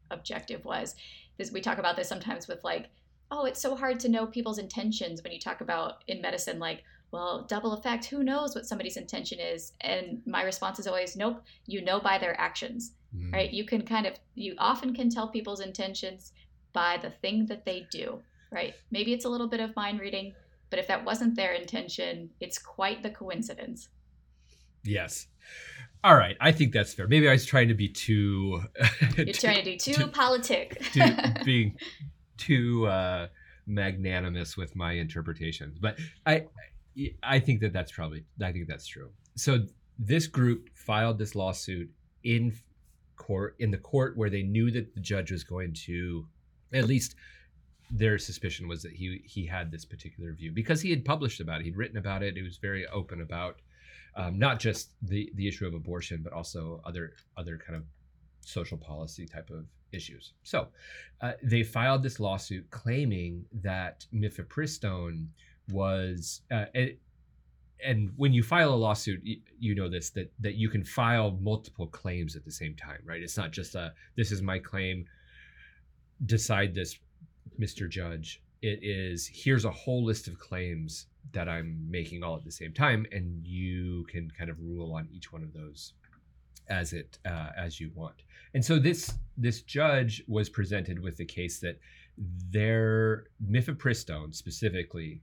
objective 0.09 0.63
was. 0.63 0.95
This, 1.37 1.51
we 1.51 1.61
talk 1.61 1.77
about 1.77 1.97
this 1.97 2.07
sometimes 2.07 2.47
with 2.47 2.63
like, 2.63 2.89
oh, 3.29 3.43
it's 3.43 3.61
so 3.61 3.75
hard 3.75 3.99
to 3.99 4.09
know 4.09 4.25
people's 4.25 4.57
intentions 4.57 5.21
when 5.21 5.33
you 5.33 5.39
talk 5.39 5.59
about 5.59 6.03
in 6.07 6.21
medicine, 6.21 6.59
like, 6.59 6.83
well, 7.11 7.45
double 7.47 7.73
effect, 7.73 8.05
who 8.05 8.23
knows 8.23 8.53
what 8.53 8.65
somebody's 8.65 8.97
intention 8.97 9.39
is? 9.39 9.73
And 9.81 10.21
my 10.25 10.43
response 10.43 10.79
is 10.79 10.87
always, 10.87 11.15
nope, 11.15 11.41
you 11.65 11.81
know 11.81 11.99
by 11.99 12.17
their 12.17 12.39
actions, 12.39 12.93
mm. 13.15 13.31
right? 13.31 13.51
You 13.51 13.65
can 13.65 13.83
kind 13.83 14.05
of, 14.05 14.15
you 14.35 14.55
often 14.57 14.93
can 14.93 15.09
tell 15.09 15.29
people's 15.29 15.61
intentions 15.61 16.33
by 16.73 16.97
the 17.01 17.09
thing 17.09 17.45
that 17.47 17.65
they 17.65 17.87
do, 17.91 18.19
right? 18.51 18.73
Maybe 18.91 19.13
it's 19.13 19.25
a 19.25 19.29
little 19.29 19.47
bit 19.47 19.59
of 19.59 19.75
mind 19.75 19.99
reading, 19.99 20.33
but 20.69 20.79
if 20.79 20.87
that 20.87 21.05
wasn't 21.05 21.35
their 21.35 21.53
intention, 21.53 22.29
it's 22.39 22.59
quite 22.59 23.03
the 23.03 23.09
coincidence. 23.09 23.89
Yes. 24.83 25.27
All 26.03 26.15
right, 26.15 26.37
I 26.39 26.51
think 26.51 26.73
that's 26.73 26.93
fair. 26.93 27.07
Maybe 27.07 27.27
I 27.27 27.31
was 27.31 27.45
trying 27.45 27.67
to 27.69 27.73
be 27.73 27.89
too. 27.89 28.63
You're 29.17 29.33
trying 29.33 29.63
to 29.63 29.63
do 29.63 29.77
too, 29.77 29.93
too 29.93 30.07
politic. 30.07 30.81
too, 30.93 31.03
being 31.45 31.75
too 32.37 32.85
uh, 32.87 33.27
magnanimous 33.65 34.55
with 34.55 34.75
my 34.75 34.93
interpretations, 34.93 35.79
but 35.79 35.97
I, 36.25 36.45
I 37.23 37.39
think 37.39 37.61
that 37.61 37.73
that's 37.73 37.91
probably. 37.91 38.23
I 38.41 38.51
think 38.51 38.67
that's 38.67 38.87
true. 38.87 39.09
So 39.35 39.65
this 39.99 40.27
group 40.27 40.69
filed 40.73 41.17
this 41.17 41.35
lawsuit 41.35 41.89
in 42.23 42.53
court 43.15 43.55
in 43.59 43.71
the 43.71 43.77
court 43.77 44.15
where 44.15 44.29
they 44.29 44.43
knew 44.43 44.71
that 44.71 44.93
the 44.93 45.01
judge 45.01 45.31
was 45.31 45.43
going 45.43 45.73
to 45.73 46.25
at 46.73 46.85
least 46.85 47.15
their 47.89 48.17
suspicion 48.17 48.67
was 48.67 48.83
that 48.83 48.91
he 48.91 49.21
he 49.25 49.45
had 49.45 49.71
this 49.71 49.85
particular 49.85 50.33
view 50.33 50.51
because 50.51 50.81
he 50.81 50.89
had 50.89 51.03
published 51.03 51.39
about 51.39 51.61
it 51.61 51.63
he'd 51.63 51.77
written 51.77 51.97
about 51.97 52.21
it 52.21 52.35
he 52.35 52.43
was 52.43 52.57
very 52.57 52.85
open 52.87 53.21
about 53.21 53.57
um, 54.15 54.37
not 54.37 54.59
just 54.59 54.91
the 55.01 55.31
the 55.35 55.47
issue 55.47 55.65
of 55.65 55.73
abortion 55.73 56.21
but 56.23 56.33
also 56.33 56.81
other 56.85 57.13
other 57.37 57.57
kind 57.57 57.75
of 57.75 57.83
social 58.41 58.77
policy 58.77 59.25
type 59.25 59.49
of 59.49 59.65
issues 59.91 60.33
so 60.43 60.67
uh, 61.21 61.31
they 61.41 61.63
filed 61.63 62.03
this 62.03 62.19
lawsuit 62.19 62.69
claiming 62.69 63.45
that 63.51 64.05
mifepristone 64.13 65.27
was 65.71 66.41
uh, 66.51 66.65
it, 66.73 66.99
and 67.83 68.11
when 68.15 68.33
you 68.33 68.41
file 68.41 68.73
a 68.73 68.75
lawsuit 68.75 69.21
you, 69.23 69.37
you, 69.59 69.75
know 69.75 69.89
this 69.89 70.09
that 70.11 70.31
that 70.39 70.55
you 70.55 70.69
can 70.69 70.83
file 70.83 71.37
multiple 71.41 71.87
claims 71.87 72.35
at 72.35 72.43
the 72.45 72.51
same 72.51 72.75
time 72.75 72.99
right 73.05 73.21
it's 73.21 73.37
not 73.37 73.51
just 73.51 73.75
a 73.75 73.93
this 74.15 74.31
is 74.31 74.41
my 74.41 74.57
claim 74.57 75.05
decide 76.25 76.73
this, 76.73 76.97
Mr. 77.59 77.89
Judge. 77.89 78.41
It 78.61 78.79
is 78.81 79.27
here's 79.27 79.65
a 79.65 79.71
whole 79.71 80.03
list 80.03 80.27
of 80.27 80.39
claims 80.39 81.07
that 81.31 81.47
I'm 81.47 81.79
making 81.89 82.23
all 82.23 82.35
at 82.35 82.43
the 82.43 82.51
same 82.51 82.73
time, 82.73 83.05
and 83.11 83.45
you 83.45 84.05
can 84.09 84.31
kind 84.31 84.49
of 84.49 84.59
rule 84.59 84.95
on 84.95 85.07
each 85.11 85.31
one 85.31 85.43
of 85.43 85.53
those 85.53 85.93
as 86.69 86.91
it 86.93 87.19
uh, 87.25 87.49
as 87.55 87.79
you 87.79 87.91
want. 87.93 88.23
And 88.55 88.65
so 88.65 88.79
this 88.79 89.13
this 89.37 89.61
judge 89.61 90.23
was 90.27 90.49
presented 90.49 90.99
with 90.99 91.17
the 91.17 91.25
case 91.25 91.59
that 91.59 91.79
their 92.49 93.25
mifepristone 93.47 94.33
specifically 94.33 95.21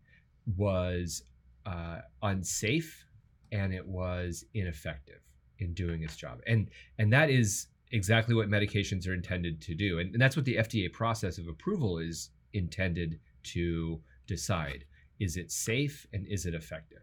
was 0.57 1.23
uh, 1.67 2.01
unsafe 2.23 3.07
and 3.53 3.73
it 3.73 3.87
was 3.87 4.45
ineffective 4.55 5.21
in 5.59 5.73
doing 5.75 6.03
its 6.03 6.17
job, 6.17 6.41
and 6.47 6.69
and 6.99 7.13
that 7.13 7.31
is 7.31 7.69
exactly 7.93 8.35
what 8.35 8.49
medications 8.49 9.07
are 9.07 9.15
intended 9.15 9.61
to 9.61 9.75
do. 9.75 10.01
And, 10.01 10.13
and 10.13 10.21
that's 10.21 10.35
what 10.35 10.45
the 10.45 10.57
FDA 10.57 10.93
process 10.93 11.39
of 11.39 11.47
approval 11.47 11.99
is 11.99 12.31
intended 12.53 13.21
to 13.45 14.01
decide. 14.27 14.85
Is 15.21 15.37
it 15.37 15.53
safe 15.53 16.07
and 16.13 16.27
is 16.27 16.45
it 16.45 16.55
effective? 16.55 17.03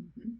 Mm-hmm. 0.00 0.30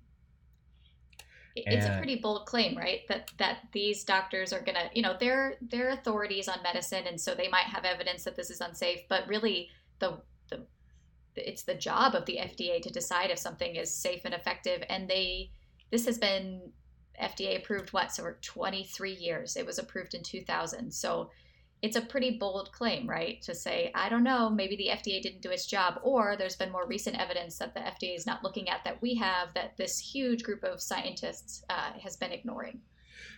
It's 1.57 1.87
and, 1.87 1.95
a 1.95 1.99
pretty 1.99 2.17
bold 2.17 2.47
claim, 2.47 2.77
right? 2.77 3.01
That 3.09 3.31
that 3.39 3.61
these 3.73 4.05
doctors 4.05 4.53
are 4.53 4.61
gonna, 4.61 4.91
you 4.95 5.03
know, 5.03 5.17
they're 5.19 5.57
they're 5.63 5.91
authorities 5.91 6.49
on 6.49 6.63
medicine, 6.63 7.07
and 7.07 7.19
so 7.19 7.35
they 7.35 7.49
might 7.49 7.65
have 7.65 7.85
evidence 7.85 8.25
that 8.25 8.37
this 8.37 8.51
is 8.51 8.61
unsafe. 8.61 9.01
But 9.09 9.27
really, 9.27 9.71
the 9.99 10.21
the 10.51 10.67
it's 11.37 11.63
the 11.63 11.75
job 11.75 12.15
of 12.15 12.27
the 12.27 12.39
FDA 12.41 12.81
to 12.83 12.91
decide 12.91 13.31
if 13.31 13.39
something 13.39 13.77
is 13.77 13.95
safe 13.95 14.23
and 14.25 14.35
effective. 14.35 14.83
And 14.89 15.09
they 15.09 15.51
this 15.91 16.07
has 16.07 16.19
been 16.19 16.73
FDA 17.21 17.59
approved 17.59 17.93
what? 17.93 18.13
So 18.13 18.33
23 18.41 19.13
years. 19.13 19.57
It 19.57 19.67
was 19.67 19.79
approved 19.79 20.15
in 20.15 20.23
2000. 20.23 20.93
So 20.93 21.31
it's 21.83 21.97
a 21.97 22.01
pretty 22.01 22.39
bold 22.39 22.73
claim, 22.73 23.09
right? 23.09 23.41
To 23.43 23.55
say, 23.55 23.91
I 23.95 24.09
don't 24.09 24.25
know, 24.25 24.49
maybe 24.49 24.77
the 24.77 24.89
FDA 24.89 25.21
didn't 25.21 25.43
do 25.43 25.51
its 25.51 25.67
job, 25.67 26.01
or 26.03 26.35
there's 26.37 26.57
been 26.57 26.73
more 26.73 26.87
recent 26.87 27.21
evidence 27.21 27.59
that 27.59 27.75
the 27.75 27.81
FDA 27.81 28.17
is 28.17 28.27
not 28.27 28.43
looking 28.43 28.69
at 28.69 28.83
that 28.85 29.01
we 29.03 29.15
have 29.17 29.53
that 29.55 29.77
this 29.77 29.99
huge 29.99 30.43
group 30.43 30.65
of 30.65 30.81
scientists 30.81 31.63
uh, 31.69 31.93
has 32.03 32.17
been 32.17 32.33
ignoring. 32.33 32.81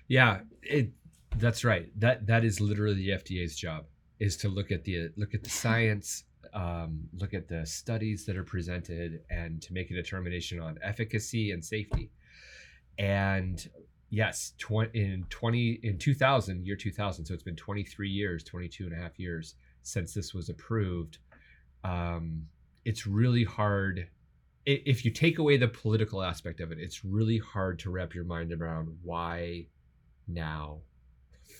Yeah, 0.06 0.40
it, 0.62 0.90
that's 1.36 1.64
right. 1.64 1.90
That 1.98 2.26
that 2.26 2.44
is 2.44 2.60
literally 2.60 2.94
the 2.94 3.10
FDA's 3.10 3.56
job 3.56 3.86
is 4.20 4.36
to 4.38 4.48
look 4.48 4.70
at 4.70 4.84
the 4.84 5.10
look 5.16 5.34
at 5.34 5.42
the 5.42 5.50
science, 5.64 6.24
um, 6.58 7.08
look 7.18 7.34
at 7.34 7.48
the 7.48 7.64
studies 7.64 8.26
that 8.26 8.36
are 8.36 8.44
presented, 8.44 9.20
and 9.30 9.62
to 9.62 9.72
make 9.72 9.90
a 9.90 9.94
determination 9.94 10.60
on 10.60 10.78
efficacy 10.82 11.52
and 11.52 11.64
safety. 11.64 12.10
And 12.98 13.68
yes 14.10 14.52
tw- 14.58 14.94
in 14.94 15.24
20 15.28 15.80
in 15.82 15.98
2000 15.98 16.66
year 16.66 16.76
2000 16.76 17.26
so 17.26 17.34
it's 17.34 17.42
been 17.42 17.56
23 17.56 18.08
years 18.08 18.42
22 18.44 18.84
and 18.84 18.92
a 18.92 18.96
half 18.96 19.18
years 19.18 19.54
since 19.82 20.14
this 20.14 20.32
was 20.32 20.48
approved 20.48 21.18
um, 21.84 22.46
it's 22.84 23.06
really 23.06 23.44
hard 23.44 24.08
if 24.64 25.04
you 25.04 25.10
take 25.10 25.38
away 25.38 25.56
the 25.56 25.68
political 25.68 26.22
aspect 26.22 26.60
of 26.60 26.72
it 26.72 26.78
it's 26.78 27.04
really 27.04 27.38
hard 27.38 27.78
to 27.78 27.90
wrap 27.90 28.14
your 28.14 28.24
mind 28.24 28.52
around 28.52 28.88
why 29.02 29.66
now 30.26 30.78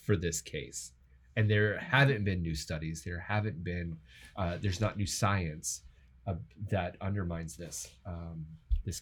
for 0.05 0.17
this 0.17 0.40
case 0.40 0.93
and 1.38 1.50
there 1.50 1.78
haven't 1.78 2.25
been 2.25 2.42
new 2.42 2.54
studies 2.54 3.02
there 3.02 3.18
haven't 3.18 3.62
been 3.64 3.97
uh, 4.37 4.57
there's 4.61 4.80
not 4.80 4.97
new 4.97 5.07
science 5.07 5.83
uh, 6.28 6.35
that 6.71 6.97
undermines 7.00 7.57
this 7.57 7.88
um, 8.07 8.45
this 8.85 9.00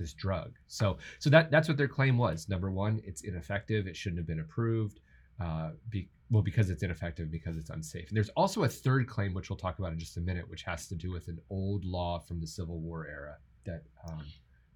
this 0.00 0.12
drug. 0.14 0.52
So 0.66 0.98
so 1.18 1.30
that 1.30 1.50
that's 1.50 1.68
what 1.68 1.76
their 1.76 1.88
claim 1.88 2.16
was. 2.16 2.48
Number 2.48 2.70
one, 2.70 3.00
it's 3.04 3.22
ineffective. 3.22 3.86
It 3.86 3.96
shouldn't 3.96 4.18
have 4.18 4.26
been 4.26 4.40
approved. 4.40 5.00
Uh, 5.40 5.70
be, 5.88 6.08
well, 6.30 6.42
because 6.42 6.70
it's 6.70 6.82
ineffective, 6.82 7.30
because 7.30 7.56
it's 7.56 7.70
unsafe. 7.70 8.08
And 8.08 8.16
there's 8.16 8.28
also 8.30 8.64
a 8.64 8.68
third 8.68 9.08
claim, 9.08 9.34
which 9.34 9.48
we'll 9.50 9.56
talk 9.56 9.78
about 9.78 9.92
in 9.92 9.98
just 9.98 10.16
a 10.16 10.20
minute, 10.20 10.48
which 10.48 10.62
has 10.62 10.86
to 10.88 10.94
do 10.94 11.10
with 11.10 11.28
an 11.28 11.38
old 11.50 11.84
law 11.84 12.18
from 12.18 12.40
the 12.40 12.46
Civil 12.46 12.78
War 12.78 13.06
era 13.06 13.36
that 13.64 13.82
um, 14.08 14.24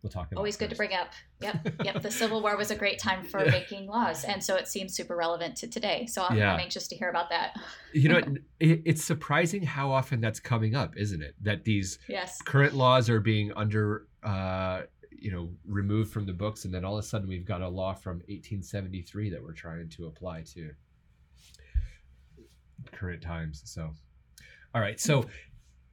we'll 0.05 0.11
talk 0.11 0.31
about. 0.31 0.39
Always 0.39 0.55
first. 0.55 0.61
good 0.61 0.71
to 0.71 0.77
bring 0.77 0.93
up. 0.93 1.09
Yep, 1.41 1.69
yep. 1.85 2.03
the 2.03 2.11
Civil 2.13 2.43
War 2.43 2.57
was 2.57 2.71
a 2.71 2.77
great 2.77 2.99
time 3.01 3.25
for 3.25 3.45
making 3.47 3.89
laws, 3.89 4.23
and 4.25 4.45
so 4.45 4.55
it 4.55 4.69
seems 4.69 4.95
super 4.95 5.17
relevant 5.17 5.57
to 5.57 5.67
today. 5.67 6.07
So 6.07 6.25
I'm, 6.29 6.37
yeah. 6.37 6.53
I'm 6.53 6.61
anxious 6.61 6.87
to 6.89 6.97
hear 6.97 7.09
about 7.09 7.31
that. 7.31 7.57
you 7.93 8.11
know, 8.11 8.19
it, 8.61 8.83
it's 8.85 9.03
surprising 9.03 9.63
how 9.63 9.91
often 9.91 10.21
that's 10.21 10.39
coming 10.39 10.77
up, 10.77 10.97
isn't 10.97 11.23
it? 11.23 11.35
That 11.41 11.65
these 11.65 11.99
yes. 12.07 12.41
current 12.43 12.75
laws 12.75 13.09
are 13.09 13.21
being 13.21 13.53
under 13.57 14.07
uh, 14.23 14.83
you 15.11 15.31
know 15.31 15.49
removed 15.67 16.13
from 16.13 16.27
the 16.27 16.33
books 16.33 16.67
and 16.67 16.75
then 16.75 16.85
all 16.85 16.99
of 16.99 17.05
a 17.05 17.07
sudden 17.07 17.27
we've 17.27 17.47
got 17.47 17.63
a 17.63 17.69
law 17.69 17.95
from 17.95 18.17
1873 18.29 19.31
that 19.31 19.43
we're 19.43 19.53
trying 19.53 19.89
to 19.89 20.05
apply 20.07 20.43
to 20.43 20.71
current 22.93 23.23
times 23.23 23.63
so 23.65 23.91
all 24.75 24.83
right 24.83 25.01
so 25.01 25.25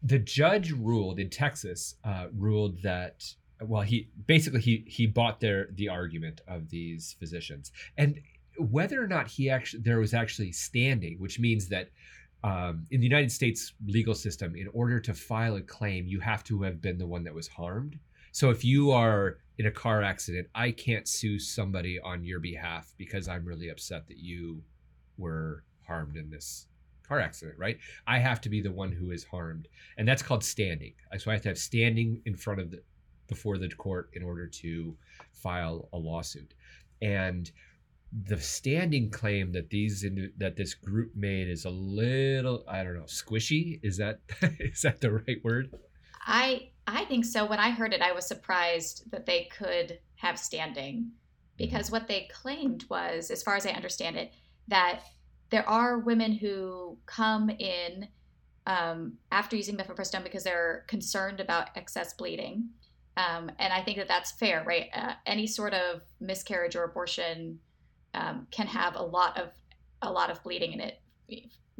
the 0.03 0.19
judge 0.19 0.71
ruled 0.71 1.17
in 1.17 1.29
texas 1.29 1.95
uh, 2.03 2.25
ruled 2.37 2.81
that 2.81 3.23
well 3.63 3.81
he 3.81 4.09
basically 4.27 4.61
he 4.61 4.83
he 4.87 5.05
bought 5.05 5.39
their 5.39 5.67
the 5.75 5.87
argument 5.89 6.41
of 6.47 6.69
these 6.69 7.15
physicians 7.19 7.71
and 7.97 8.19
whether 8.57 9.01
or 9.01 9.07
not 9.07 9.27
he 9.27 9.49
actually 9.49 9.81
there 9.81 9.99
was 9.99 10.13
actually 10.13 10.51
standing 10.51 11.17
which 11.19 11.39
means 11.39 11.67
that 11.69 11.89
um, 12.43 12.87
in 12.91 12.99
the 12.99 13.07
united 13.07 13.31
states 13.31 13.73
legal 13.87 14.15
system 14.15 14.55
in 14.55 14.67
order 14.73 14.99
to 14.99 15.13
file 15.13 15.55
a 15.55 15.61
claim 15.61 16.07
you 16.07 16.19
have 16.19 16.43
to 16.43 16.61
have 16.63 16.81
been 16.81 16.97
the 16.97 17.07
one 17.07 17.23
that 17.23 17.33
was 17.33 17.47
harmed 17.47 17.97
so 18.31 18.49
if 18.49 18.63
you 18.63 18.91
are 18.91 19.37
in 19.57 19.67
a 19.67 19.71
car 19.71 20.01
accident, 20.01 20.47
I 20.55 20.71
can't 20.71 21.07
sue 21.07 21.37
somebody 21.37 21.99
on 21.99 22.23
your 22.23 22.39
behalf 22.39 22.93
because 22.97 23.27
I'm 23.27 23.45
really 23.45 23.69
upset 23.69 24.07
that 24.07 24.17
you 24.17 24.63
were 25.17 25.63
harmed 25.85 26.15
in 26.15 26.29
this 26.29 26.67
car 27.07 27.19
accident, 27.19 27.59
right? 27.59 27.77
I 28.07 28.19
have 28.19 28.39
to 28.41 28.49
be 28.49 28.61
the 28.61 28.71
one 28.71 28.91
who 28.91 29.11
is 29.11 29.23
harmed. 29.23 29.67
And 29.97 30.07
that's 30.07 30.23
called 30.23 30.43
standing. 30.43 30.93
So 31.17 31.29
I 31.29 31.33
have 31.33 31.43
to 31.43 31.49
have 31.49 31.57
standing 31.57 32.21
in 32.25 32.35
front 32.35 32.61
of 32.61 32.71
the 32.71 32.81
before 33.31 33.57
the 33.57 33.69
court 33.69 34.09
in 34.13 34.23
order 34.23 34.45
to 34.45 34.95
file 35.31 35.87
a 35.93 35.97
lawsuit. 35.97 36.53
And 37.01 37.49
the 38.27 38.37
standing 38.37 39.09
claim 39.09 39.53
that 39.53 39.69
these 39.69 40.05
that 40.37 40.57
this 40.57 40.73
group 40.73 41.15
made 41.15 41.47
is 41.47 41.63
a 41.63 41.69
little 41.69 42.65
I 42.67 42.83
don't 42.83 42.95
know 42.95 43.03
squishy. 43.03 43.79
Is 43.83 43.97
that 43.97 44.19
is 44.59 44.81
that 44.81 44.99
the 44.99 45.11
right 45.13 45.37
word? 45.43 45.73
I 46.27 46.71
I 46.85 47.05
think 47.05 47.23
so. 47.23 47.45
When 47.45 47.59
I 47.59 47.71
heard 47.71 47.93
it, 47.93 48.01
I 48.01 48.11
was 48.11 48.27
surprised 48.27 49.09
that 49.11 49.25
they 49.25 49.49
could 49.57 49.99
have 50.15 50.37
standing 50.37 51.11
because 51.57 51.85
mm-hmm. 51.85 51.95
what 51.95 52.07
they 52.09 52.27
claimed 52.33 52.85
was, 52.89 53.31
as 53.31 53.41
far 53.41 53.55
as 53.55 53.65
I 53.65 53.71
understand 53.71 54.17
it, 54.17 54.33
that 54.67 55.03
there 55.49 55.67
are 55.67 55.99
women 55.99 56.33
who 56.33 56.97
come 57.05 57.49
in 57.49 58.09
um, 58.67 59.13
after 59.31 59.55
using 59.55 59.77
mifepristone 59.77 60.23
because 60.23 60.43
they're 60.43 60.85
concerned 60.87 61.39
about 61.39 61.69
excess 61.75 62.13
bleeding. 62.13 62.69
Um, 63.17 63.51
and 63.59 63.73
I 63.73 63.81
think 63.81 63.97
that 63.97 64.07
that's 64.07 64.31
fair, 64.31 64.63
right? 64.65 64.89
Uh, 64.93 65.13
any 65.25 65.47
sort 65.47 65.73
of 65.73 66.01
miscarriage 66.19 66.75
or 66.75 66.83
abortion 66.83 67.59
um, 68.13 68.47
can 68.51 68.67
have 68.67 68.95
a 68.95 69.03
lot 69.03 69.39
of 69.39 69.49
a 70.01 70.11
lot 70.11 70.31
of 70.31 70.41
bleeding 70.43 70.73
in 70.73 70.79
it. 70.79 70.99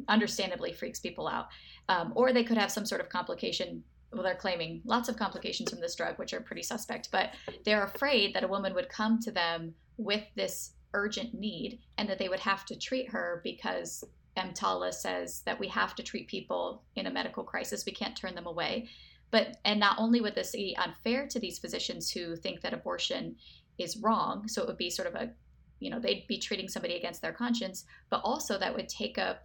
Understandably, 0.08 0.72
freaks 0.72 1.00
people 1.00 1.28
out, 1.28 1.48
um, 1.88 2.12
or 2.14 2.32
they 2.32 2.44
could 2.44 2.58
have 2.58 2.70
some 2.70 2.86
sort 2.86 3.00
of 3.00 3.08
complication. 3.08 3.82
Well, 4.12 4.22
they're 4.22 4.34
claiming 4.34 4.82
lots 4.84 5.08
of 5.08 5.16
complications 5.16 5.70
from 5.70 5.80
this 5.80 5.94
drug, 5.94 6.18
which 6.18 6.34
are 6.34 6.40
pretty 6.40 6.62
suspect. 6.62 7.08
But 7.10 7.30
they're 7.64 7.84
afraid 7.84 8.34
that 8.34 8.44
a 8.44 8.48
woman 8.48 8.74
would 8.74 8.88
come 8.88 9.18
to 9.20 9.30
them 9.30 9.74
with 9.96 10.24
this 10.34 10.72
urgent 10.94 11.34
need, 11.34 11.80
and 11.96 12.08
that 12.08 12.18
they 12.18 12.28
would 12.28 12.40
have 12.40 12.66
to 12.66 12.76
treat 12.76 13.08
her 13.10 13.40
because 13.42 14.04
EMTALA 14.36 14.92
says 14.92 15.42
that 15.44 15.58
we 15.58 15.68
have 15.68 15.94
to 15.94 16.02
treat 16.02 16.28
people 16.28 16.82
in 16.96 17.06
a 17.06 17.10
medical 17.10 17.44
crisis. 17.44 17.86
We 17.86 17.92
can't 17.92 18.16
turn 18.16 18.34
them 18.34 18.46
away. 18.46 18.88
But 19.32 19.56
and 19.64 19.80
not 19.80 19.98
only 19.98 20.20
would 20.20 20.36
this 20.36 20.52
be 20.52 20.76
unfair 20.78 21.26
to 21.26 21.40
these 21.40 21.58
physicians 21.58 22.10
who 22.10 22.36
think 22.36 22.60
that 22.60 22.74
abortion 22.74 23.34
is 23.78 23.96
wrong, 23.96 24.46
so 24.46 24.62
it 24.62 24.68
would 24.68 24.78
be 24.78 24.90
sort 24.90 25.08
of 25.08 25.14
a, 25.16 25.32
you 25.80 25.90
know, 25.90 25.98
they'd 25.98 26.26
be 26.28 26.38
treating 26.38 26.68
somebody 26.68 26.94
against 26.94 27.22
their 27.22 27.32
conscience, 27.32 27.84
but 28.10 28.20
also 28.22 28.58
that 28.58 28.76
would 28.76 28.88
take 28.88 29.18
up 29.18 29.42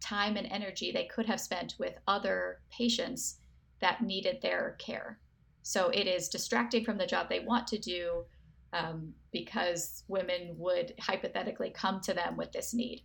time 0.00 0.36
and 0.36 0.46
energy 0.46 0.92
they 0.92 1.06
could 1.06 1.26
have 1.26 1.40
spent 1.40 1.74
with 1.78 1.94
other 2.06 2.60
patients 2.70 3.40
that 3.80 4.02
needed 4.02 4.40
their 4.40 4.76
care. 4.78 5.18
So 5.62 5.88
it 5.88 6.06
is 6.06 6.28
distracting 6.28 6.84
from 6.84 6.96
the 6.96 7.06
job 7.06 7.28
they 7.28 7.40
want 7.40 7.66
to 7.68 7.78
do 7.78 8.24
um, 8.72 9.12
because 9.32 10.04
women 10.06 10.54
would 10.56 10.94
hypothetically 11.00 11.70
come 11.70 12.00
to 12.02 12.14
them 12.14 12.36
with 12.36 12.52
this 12.52 12.72
need. 12.72 13.02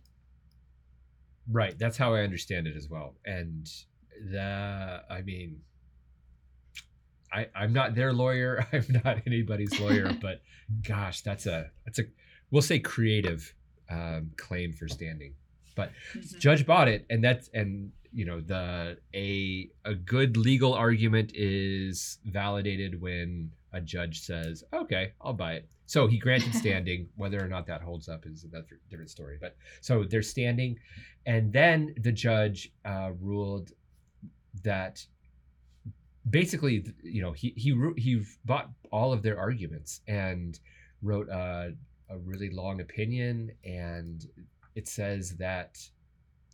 Right. 1.50 1.76
That's 1.76 1.96
how 1.96 2.14
I 2.14 2.20
understand 2.20 2.68
it 2.68 2.76
as 2.76 2.88
well. 2.88 3.16
And 3.26 3.68
that, 4.30 5.04
I 5.10 5.22
mean, 5.22 5.60
I, 7.32 7.48
I'm 7.54 7.72
not 7.72 7.94
their 7.94 8.12
lawyer. 8.12 8.66
I'm 8.72 9.00
not 9.04 9.18
anybody's 9.26 9.78
lawyer, 9.80 10.12
but 10.20 10.42
gosh, 10.86 11.22
that's 11.22 11.46
a 11.46 11.70
that's 11.84 11.98
a 11.98 12.04
we'll 12.50 12.62
say 12.62 12.78
creative 12.78 13.54
um, 13.90 14.30
claim 14.36 14.72
for 14.72 14.88
standing. 14.88 15.34
But 15.74 15.90
mm-hmm. 16.14 16.38
judge 16.38 16.66
bought 16.66 16.88
it, 16.88 17.06
and 17.10 17.24
that's 17.24 17.48
and 17.54 17.92
you 18.12 18.24
know 18.24 18.40
the 18.40 18.98
a 19.14 19.70
a 19.84 19.94
good 19.94 20.36
legal 20.36 20.74
argument 20.74 21.32
is 21.34 22.18
validated 22.26 23.00
when 23.00 23.50
a 23.72 23.80
judge 23.80 24.20
says, 24.20 24.64
"Okay, 24.72 25.12
I'll 25.20 25.32
buy 25.32 25.54
it." 25.54 25.68
So 25.86 26.06
he 26.06 26.18
granted 26.18 26.54
standing. 26.64 27.08
Whether 27.16 27.42
or 27.42 27.48
not 27.48 27.66
that 27.66 27.80
holds 27.80 28.08
up 28.08 28.26
is 28.26 28.44
a 28.44 28.62
different 28.90 29.10
story. 29.10 29.38
But 29.40 29.56
so 29.80 30.04
they're 30.04 30.22
standing, 30.22 30.78
and 31.26 31.52
then 31.52 31.94
the 31.98 32.12
judge 32.12 32.70
uh, 32.84 33.12
ruled 33.20 33.72
that 34.62 35.04
basically, 36.28 36.84
you 37.02 37.22
know, 37.22 37.32
he 37.32 37.52
he 37.56 37.74
he 37.96 38.22
bought 38.44 38.70
all 38.90 39.12
of 39.12 39.22
their 39.22 39.38
arguments 39.38 40.00
and 40.06 40.58
wrote 41.02 41.28
a, 41.28 41.74
a 42.10 42.18
really 42.18 42.50
long 42.50 42.80
opinion, 42.80 43.50
and 43.64 44.26
it 44.74 44.88
says 44.88 45.36
that 45.36 45.78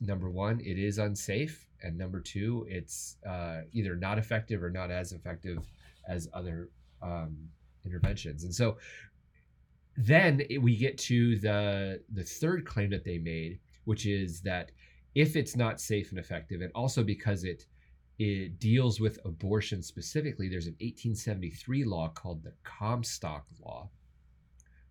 number 0.01 0.31
one, 0.31 0.61
it 0.61 0.79
is 0.79 0.99
unsafe, 0.99 1.69
and 1.83 1.97
number 1.97 2.21
two, 2.21 2.67
it's 2.69 3.17
uh, 3.27 3.63
either 3.73 3.97
not 3.97 4.19
effective 4.19 4.63
or 4.63 4.71
not 4.71 4.91
as 4.91 5.13
effective 5.13 5.59
as 6.09 6.29
other 6.33 6.71
um, 7.03 7.37
interventions. 7.85 8.45
And 8.45 8.55
so 8.55 8.79
then 9.97 10.43
we 10.61 10.77
get 10.77 10.97
to 10.99 11.39
the 11.39 12.01
the 12.15 12.23
third 12.23 12.65
claim 12.65 12.91
that 12.91 13.05
they 13.05 13.19
made, 13.19 13.59
which 13.85 14.07
is 14.07 14.41
that 14.43 14.71
if 15.15 15.37
it's 15.37 15.57
not 15.57 15.81
safe 15.81 16.11
and 16.11 16.19
effective, 16.19 16.61
and 16.61 16.71
also 16.75 17.03
because 17.03 17.45
it 17.45 17.67
it 18.19 18.59
deals 18.59 19.01
with 19.01 19.25
abortion 19.25 19.83
specifically. 19.83 20.49
There's 20.49 20.67
an 20.67 20.77
1873 20.81 21.85
law 21.85 22.09
called 22.09 22.43
the 22.43 22.53
Comstock 22.65 23.47
Law, 23.65 23.91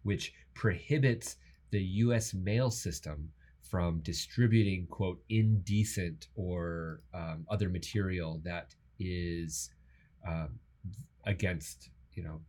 which 0.04 0.34
prohibits 0.54 1.36
the 1.72 1.82
U.S. 1.82 2.34
mail 2.34 2.72
system 2.72 3.32
from 3.62 4.00
distributing, 4.00 4.88
quote, 4.88 5.22
indecent 5.28 6.28
or 6.36 7.02
um, 7.14 7.46
other 7.50 7.68
material 7.68 8.40
that 8.46 8.74
is 8.98 9.72
um, 10.26 10.58
against, 11.26 11.90
you 12.14 12.24
know, 12.24 12.40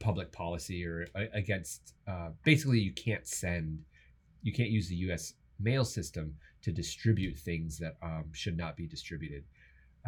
public 0.00 0.32
policy 0.32 0.84
or 0.84 1.06
against, 1.32 1.94
uh, 2.08 2.30
basically, 2.42 2.80
you 2.80 2.92
can't 2.92 3.26
send, 3.26 3.84
you 4.42 4.52
can't 4.52 4.70
use 4.70 4.88
the 4.88 4.96
U.S. 4.96 5.34
mail 5.60 5.84
system 5.84 6.34
to 6.62 6.72
distribute 6.72 7.36
things 7.36 7.78
that 7.78 7.96
um, 8.02 8.24
should 8.32 8.56
not 8.56 8.76
be 8.76 8.88
distributed 8.88 9.44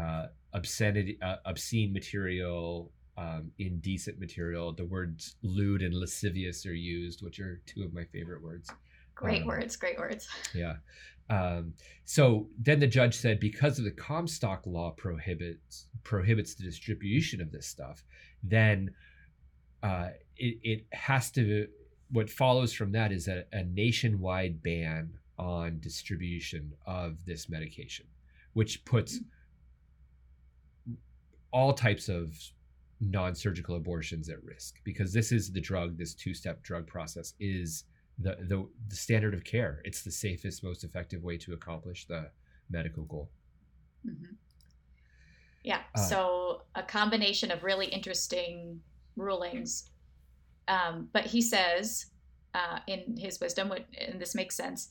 uh, 0.01 0.27
obscenity, 0.53 1.19
uh, 1.23 1.37
obscene 1.45 1.93
material, 1.93 2.91
um, 3.17 3.51
indecent 3.59 4.19
material. 4.19 4.73
The 4.73 4.87
words 4.87 5.37
lewd 5.43 5.83
and 5.83 5.95
lascivious 5.95 6.65
are 6.67 6.75
used, 6.75 7.23
which 7.23 7.39
are 7.41 7.61
two 7.67 7.83
of 7.83 7.93
my 7.93 8.05
favorite 8.05 8.43
words. 8.43 8.71
Great 9.15 9.43
um, 9.43 9.49
words, 9.49 9.77
great 9.77 9.99
words. 9.99 10.29
Yeah. 10.55 10.77
Um, 11.29 11.75
so 12.05 12.49
then 12.59 12.81
the 12.81 12.87
judge 12.87 13.15
said 13.15 13.39
because 13.39 13.79
of 13.79 13.85
the 13.85 13.91
Comstock 13.93 14.67
law 14.67 14.91
prohibits 14.91 15.87
prohibits 16.03 16.55
the 16.55 16.65
distribution 16.65 17.41
of 17.41 17.53
this 17.53 17.67
stuff, 17.67 18.03
then 18.43 18.91
uh, 19.83 20.09
it, 20.37 20.59
it 20.63 20.87
has 20.93 21.31
to. 21.33 21.69
What 22.13 22.29
follows 22.29 22.73
from 22.73 22.91
that 22.93 23.13
is 23.13 23.29
a, 23.29 23.45
a 23.53 23.63
nationwide 23.63 24.65
ban 24.65 25.11
on 25.39 25.79
distribution 25.79 26.73
of 26.85 27.25
this 27.25 27.49
medication, 27.49 28.07
which 28.55 28.85
puts 28.85 29.19
mm-hmm 29.19 29.27
all 31.53 31.73
types 31.73 32.09
of 32.09 32.35
non-surgical 33.01 33.77
abortions 33.77 34.29
at 34.29 34.43
risk 34.45 34.77
because 34.85 35.13
this 35.13 35.33
is 35.33 35.51
the 35.51 35.61
drug 35.61 35.97
this 35.97 36.15
two-step 36.15 36.63
drug 36.63 36.87
process 36.87 37.33
is 37.41 37.85
the, 38.19 38.37
the 38.49 38.69
the 38.89 38.97
standard 38.97 39.33
of 39.33 39.45
care. 39.45 39.81
It's 39.85 40.03
the 40.03 40.11
safest 40.11 40.63
most 40.63 40.85
effective 40.85 41.23
way 41.23 41.39
to 41.39 41.55
accomplish 41.55 42.07
the 42.07 42.31
medical 42.69 43.05
goal. 43.05 43.31
Mm-hmm. 44.07 44.33
yeah 45.63 45.81
uh, 45.95 46.01
so 46.01 46.63
a 46.75 46.83
combination 46.83 47.51
of 47.51 47.65
really 47.65 47.87
interesting 47.87 48.81
rulings. 49.17 49.91
Um, 50.69 51.09
but 51.13 51.27
he 51.27 51.43
says 51.43 52.07
uh, 52.55 52.79
in 52.87 53.17
his 53.19 53.41
wisdom 53.41 53.73
and 53.73 54.21
this 54.21 54.35
makes 54.35 54.57
sense 54.57 54.89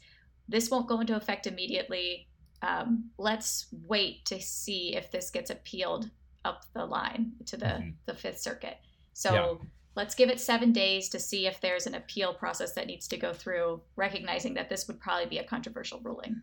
this 0.49 0.71
won't 0.71 0.87
go 0.87 0.99
into 0.99 1.15
effect 1.15 1.47
immediately. 1.47 2.27
Um, 2.61 3.11
let's 3.17 3.67
wait 3.87 4.25
to 4.25 4.41
see 4.41 4.95
if 4.95 5.11
this 5.11 5.29
gets 5.29 5.51
appealed 5.51 6.09
up 6.45 6.65
the 6.73 6.85
line 6.85 7.33
to 7.45 7.57
the 7.57 7.65
mm-hmm. 7.65 7.89
the 8.05 8.13
Fifth 8.13 8.39
Circuit. 8.39 8.77
So 9.13 9.33
yeah. 9.33 9.67
let's 9.95 10.15
give 10.15 10.29
it 10.29 10.39
seven 10.39 10.71
days 10.71 11.09
to 11.09 11.19
see 11.19 11.47
if 11.47 11.59
there's 11.61 11.87
an 11.87 11.95
appeal 11.95 12.33
process 12.33 12.73
that 12.73 12.87
needs 12.87 13.07
to 13.09 13.17
go 13.17 13.33
through, 13.33 13.81
recognizing 13.95 14.53
that 14.53 14.69
this 14.69 14.87
would 14.87 14.99
probably 14.99 15.25
be 15.25 15.37
a 15.37 15.43
controversial 15.43 15.99
ruling. 16.01 16.41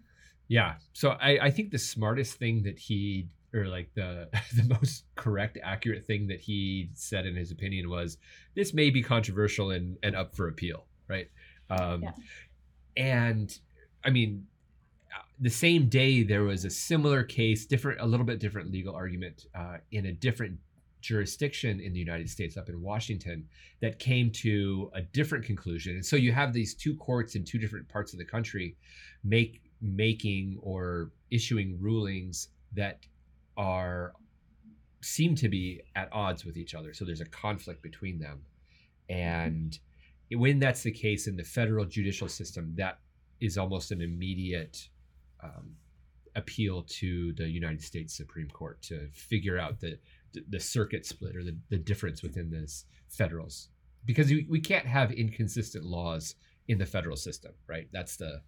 Yeah. 0.49 0.75
So 0.93 1.11
I, 1.11 1.39
I 1.43 1.51
think 1.51 1.71
the 1.71 1.79
smartest 1.79 2.39
thing 2.39 2.63
that 2.65 2.79
he 2.79 3.29
or 3.55 3.67
like 3.67 3.91
the 3.95 4.29
the 4.55 4.65
most 4.81 5.05
correct, 5.15 5.59
accurate 5.63 6.07
thing 6.07 6.27
that 6.29 6.41
he 6.41 6.91
said 6.95 7.27
in 7.27 7.37
his 7.37 7.51
opinion 7.51 7.89
was 7.89 8.19
this 8.55 8.75
may 8.75 8.91
be 8.91 9.03
controversial 9.03 9.71
and, 9.71 9.97
and 10.03 10.15
up 10.15 10.37
for 10.37 10.49
appeal, 10.49 10.87
right? 11.09 11.29
Um, 11.71 12.03
yeah. 12.03 12.13
And 12.97 13.59
I 14.05 14.11
mean, 14.11 14.47
the 15.41 15.51
same 15.51 15.89
day 15.89 16.23
there 16.23 16.45
was 16.45 16.65
a 16.65 16.71
similar 16.71 17.23
case 17.23 17.67
different 17.67 18.01
a 18.01 18.07
little 18.07 18.25
bit 18.25 18.39
different 18.39 18.71
legal 18.71 18.95
argument 18.95 19.47
uh, 19.55 19.77
in 19.93 20.07
a 20.07 20.13
different 20.13 20.59
jurisdiction 21.01 21.79
in 21.79 21.93
the 21.93 21.99
united 21.99 22.29
states 22.29 22.57
up 22.57 22.69
in 22.69 22.81
washington 22.81 23.47
that 23.81 23.99
came 23.99 24.31
to 24.31 24.91
a 24.95 25.03
different 25.03 25.45
conclusion. 25.45 25.97
And 25.97 26.05
so 26.05 26.17
you 26.17 26.33
have 26.33 26.53
these 26.53 26.75
two 26.75 26.95
courts 26.97 27.35
in 27.35 27.45
two 27.45 27.59
different 27.59 27.89
parts 27.89 28.13
of 28.13 28.19
the 28.19 28.25
country 28.25 28.77
make 29.23 29.63
making 29.83 30.59
or 30.63 31.11
issuing 31.31 31.79
rulings 31.81 32.49
that 32.73 33.01
are 33.57 34.15
seem 35.03 35.35
to 35.37 35.49
be 35.49 35.83
at 35.95 36.09
odds 36.13 36.45
with 36.45 36.57
each 36.57 36.75
other. 36.75 36.95
So 36.95 37.05
there's 37.05 37.21
a 37.21 37.27
conflict 37.27 37.83
between 37.83 38.19
them. 38.19 38.41
And 39.09 39.79
when 40.33 40.59
that's 40.59 40.83
the 40.83 40.91
case 40.91 41.27
in 41.27 41.37
the 41.37 41.45
federal 41.45 41.85
judicial 41.85 42.29
system 42.29 42.75
that 42.77 42.99
is 43.41 43.59
almost 43.59 43.93
an 43.93 44.01
immediate 44.01 44.89
um, 45.43 45.77
appeal 46.35 46.83
to 46.83 47.33
the 47.33 47.49
United 47.49 47.83
States 47.83 48.15
Supreme 48.17 48.49
Court 48.49 48.81
to 48.83 49.09
figure 49.13 49.59
out 49.59 49.81
the 49.81 49.99
the 50.51 50.61
circuit 50.61 51.07
split 51.07 51.35
or 51.35 51.43
the, 51.43 51.57
the 51.71 51.79
difference 51.79 52.23
within 52.23 52.51
this 52.51 52.85
federals 53.09 53.69
because 54.05 54.29
we, 54.29 54.47
we 54.51 54.61
can't 54.61 54.87
have 54.87 55.11
inconsistent 55.11 55.85
laws 55.85 56.35
in 56.69 56.77
the 56.77 56.85
federal 56.85 57.17
system 57.17 57.53
right 57.67 57.89
that's 57.91 58.17
the 58.17 58.43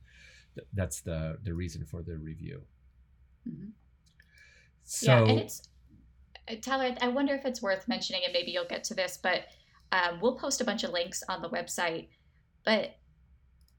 that's 0.74 1.00
the 1.00 1.38
the 1.44 1.54
reason 1.54 1.86
for 1.86 2.02
the 2.02 2.14
review 2.18 2.60
mm-hmm. 3.48 3.70
so 4.84 5.24
yeah, 5.24 5.30
and 5.30 5.40
it's 5.40 5.62
uh, 6.48 6.54
Tyler, 6.60 6.94
I 7.00 7.08
wonder 7.08 7.34
if 7.34 7.44
it's 7.44 7.62
worth 7.62 7.88
mentioning, 7.88 8.22
and 8.24 8.32
maybe 8.32 8.50
you'll 8.50 8.64
get 8.64 8.84
to 8.84 8.94
this, 8.94 9.18
but 9.22 9.42
um, 9.92 10.20
we'll 10.20 10.36
post 10.36 10.60
a 10.60 10.64
bunch 10.64 10.84
of 10.84 10.90
links 10.90 11.22
on 11.28 11.42
the 11.42 11.48
website. 11.48 12.08
But 12.64 12.96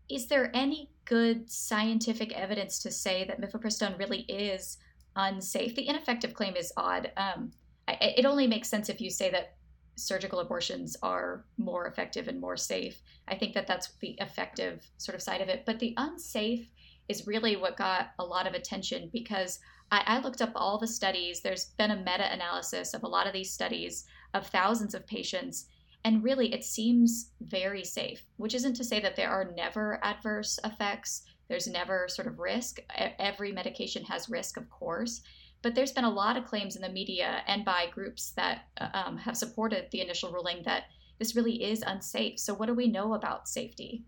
is 0.09 0.27
there 0.27 0.51
any 0.53 0.89
good 1.09 1.49
scientific 1.49 2.31
evidence 2.33 2.77
to 2.79 2.91
say 2.91 3.25
that 3.25 3.41
mifepristone 3.41 3.97
really 3.97 4.21
is 4.21 4.77
unsafe? 5.15 5.75
The 5.75 5.87
ineffective 5.87 6.35
claim 6.35 6.55
is 6.55 6.71
odd. 6.77 7.11
Um, 7.17 7.51
I, 7.87 8.13
it 8.17 8.25
only 8.25 8.45
makes 8.45 8.69
sense 8.69 8.89
if 8.89 9.01
you 9.01 9.09
say 9.09 9.31
that 9.31 9.55
surgical 9.95 10.39
abortions 10.39 10.95
are 11.01 11.45
more 11.57 11.87
effective 11.87 12.27
and 12.27 12.39
more 12.39 12.55
safe. 12.55 13.01
I 13.27 13.35
think 13.35 13.55
that 13.55 13.65
that's 13.65 13.91
the 14.01 14.15
effective 14.21 14.87
sort 14.97 15.15
of 15.15 15.23
side 15.23 15.41
of 15.41 15.49
it. 15.49 15.63
But 15.65 15.79
the 15.79 15.95
unsafe 15.97 16.69
is 17.09 17.25
really 17.25 17.57
what 17.57 17.75
got 17.75 18.11
a 18.19 18.23
lot 18.23 18.45
of 18.45 18.53
attention 18.53 19.09
because 19.11 19.59
I, 19.91 20.03
I 20.05 20.19
looked 20.19 20.43
up 20.43 20.51
all 20.55 20.77
the 20.77 20.87
studies. 20.87 21.41
There's 21.41 21.65
been 21.77 21.91
a 21.91 21.97
meta 21.97 22.31
analysis 22.31 22.93
of 22.93 23.01
a 23.01 23.07
lot 23.07 23.25
of 23.25 23.33
these 23.33 23.51
studies 23.51 24.05
of 24.35 24.45
thousands 24.45 24.93
of 24.93 25.07
patients. 25.07 25.65
And 26.05 26.23
really, 26.23 26.53
it 26.53 26.63
seems 26.63 27.31
very 27.41 27.83
safe, 27.83 28.23
which 28.37 28.53
isn't 28.53 28.75
to 28.75 28.83
say 28.83 28.99
that 29.01 29.15
there 29.15 29.29
are 29.29 29.51
never 29.55 29.99
adverse 30.03 30.59
effects. 30.63 31.23
There's 31.49 31.67
never 31.67 32.07
sort 32.07 32.27
of 32.27 32.39
risk. 32.39 32.79
Every 33.19 33.51
medication 33.51 34.03
has 34.05 34.29
risk, 34.29 34.57
of 34.57 34.69
course. 34.69 35.21
But 35.61 35.75
there's 35.75 35.91
been 35.91 36.05
a 36.05 36.09
lot 36.09 36.37
of 36.37 36.45
claims 36.45 36.75
in 36.77 36.81
the 36.81 36.89
media 36.89 37.41
and 37.47 37.65
by 37.65 37.87
groups 37.91 38.31
that 38.37 38.61
uh, 38.79 38.87
um, 38.93 39.17
have 39.17 39.35
supported 39.35 39.87
the 39.91 39.99
initial 39.99 40.31
ruling 40.31 40.63
that 40.63 40.83
this 41.17 41.35
really 41.35 41.63
is 41.63 41.83
unsafe. 41.85 42.39
So, 42.39 42.53
what 42.53 42.67
do 42.67 42.73
we 42.73 42.87
know 42.87 43.13
about 43.13 43.49
safety? 43.49 44.05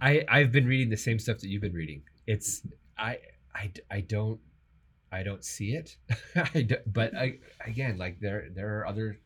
I 0.00 0.24
I've 0.28 0.52
been 0.52 0.66
reading 0.66 0.90
the 0.90 0.96
same 0.96 1.18
stuff 1.18 1.38
that 1.38 1.48
you've 1.48 1.62
been 1.62 1.72
reading. 1.72 2.02
It's 2.26 2.66
I 2.98 3.18
I, 3.54 3.72
I 3.90 4.00
don't 4.02 4.40
I 5.10 5.22
don't 5.22 5.44
see 5.44 5.74
it. 5.74 5.96
I 6.54 6.62
do, 6.62 6.76
but 6.86 7.16
I 7.16 7.38
again 7.66 7.96
like 7.96 8.20
there 8.20 8.48
there 8.54 8.78
are 8.78 8.86
other 8.86 9.18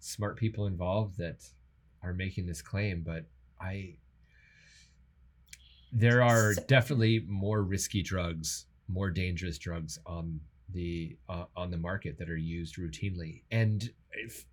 smart 0.00 0.36
people 0.36 0.66
involved 0.66 1.18
that 1.18 1.44
are 2.02 2.12
making 2.12 2.46
this 2.46 2.62
claim, 2.62 3.02
but 3.04 3.24
I 3.60 3.96
there 5.92 6.22
are 6.22 6.54
definitely 6.66 7.24
more 7.26 7.62
risky 7.62 8.02
drugs, 8.02 8.66
more 8.88 9.10
dangerous 9.10 9.58
drugs 9.58 9.98
on 10.06 10.40
the 10.72 11.16
uh, 11.28 11.44
on 11.56 11.70
the 11.70 11.78
market 11.78 12.18
that 12.18 12.28
are 12.28 12.36
used 12.36 12.76
routinely. 12.76 13.42
And 13.50 13.90
if 14.12 14.44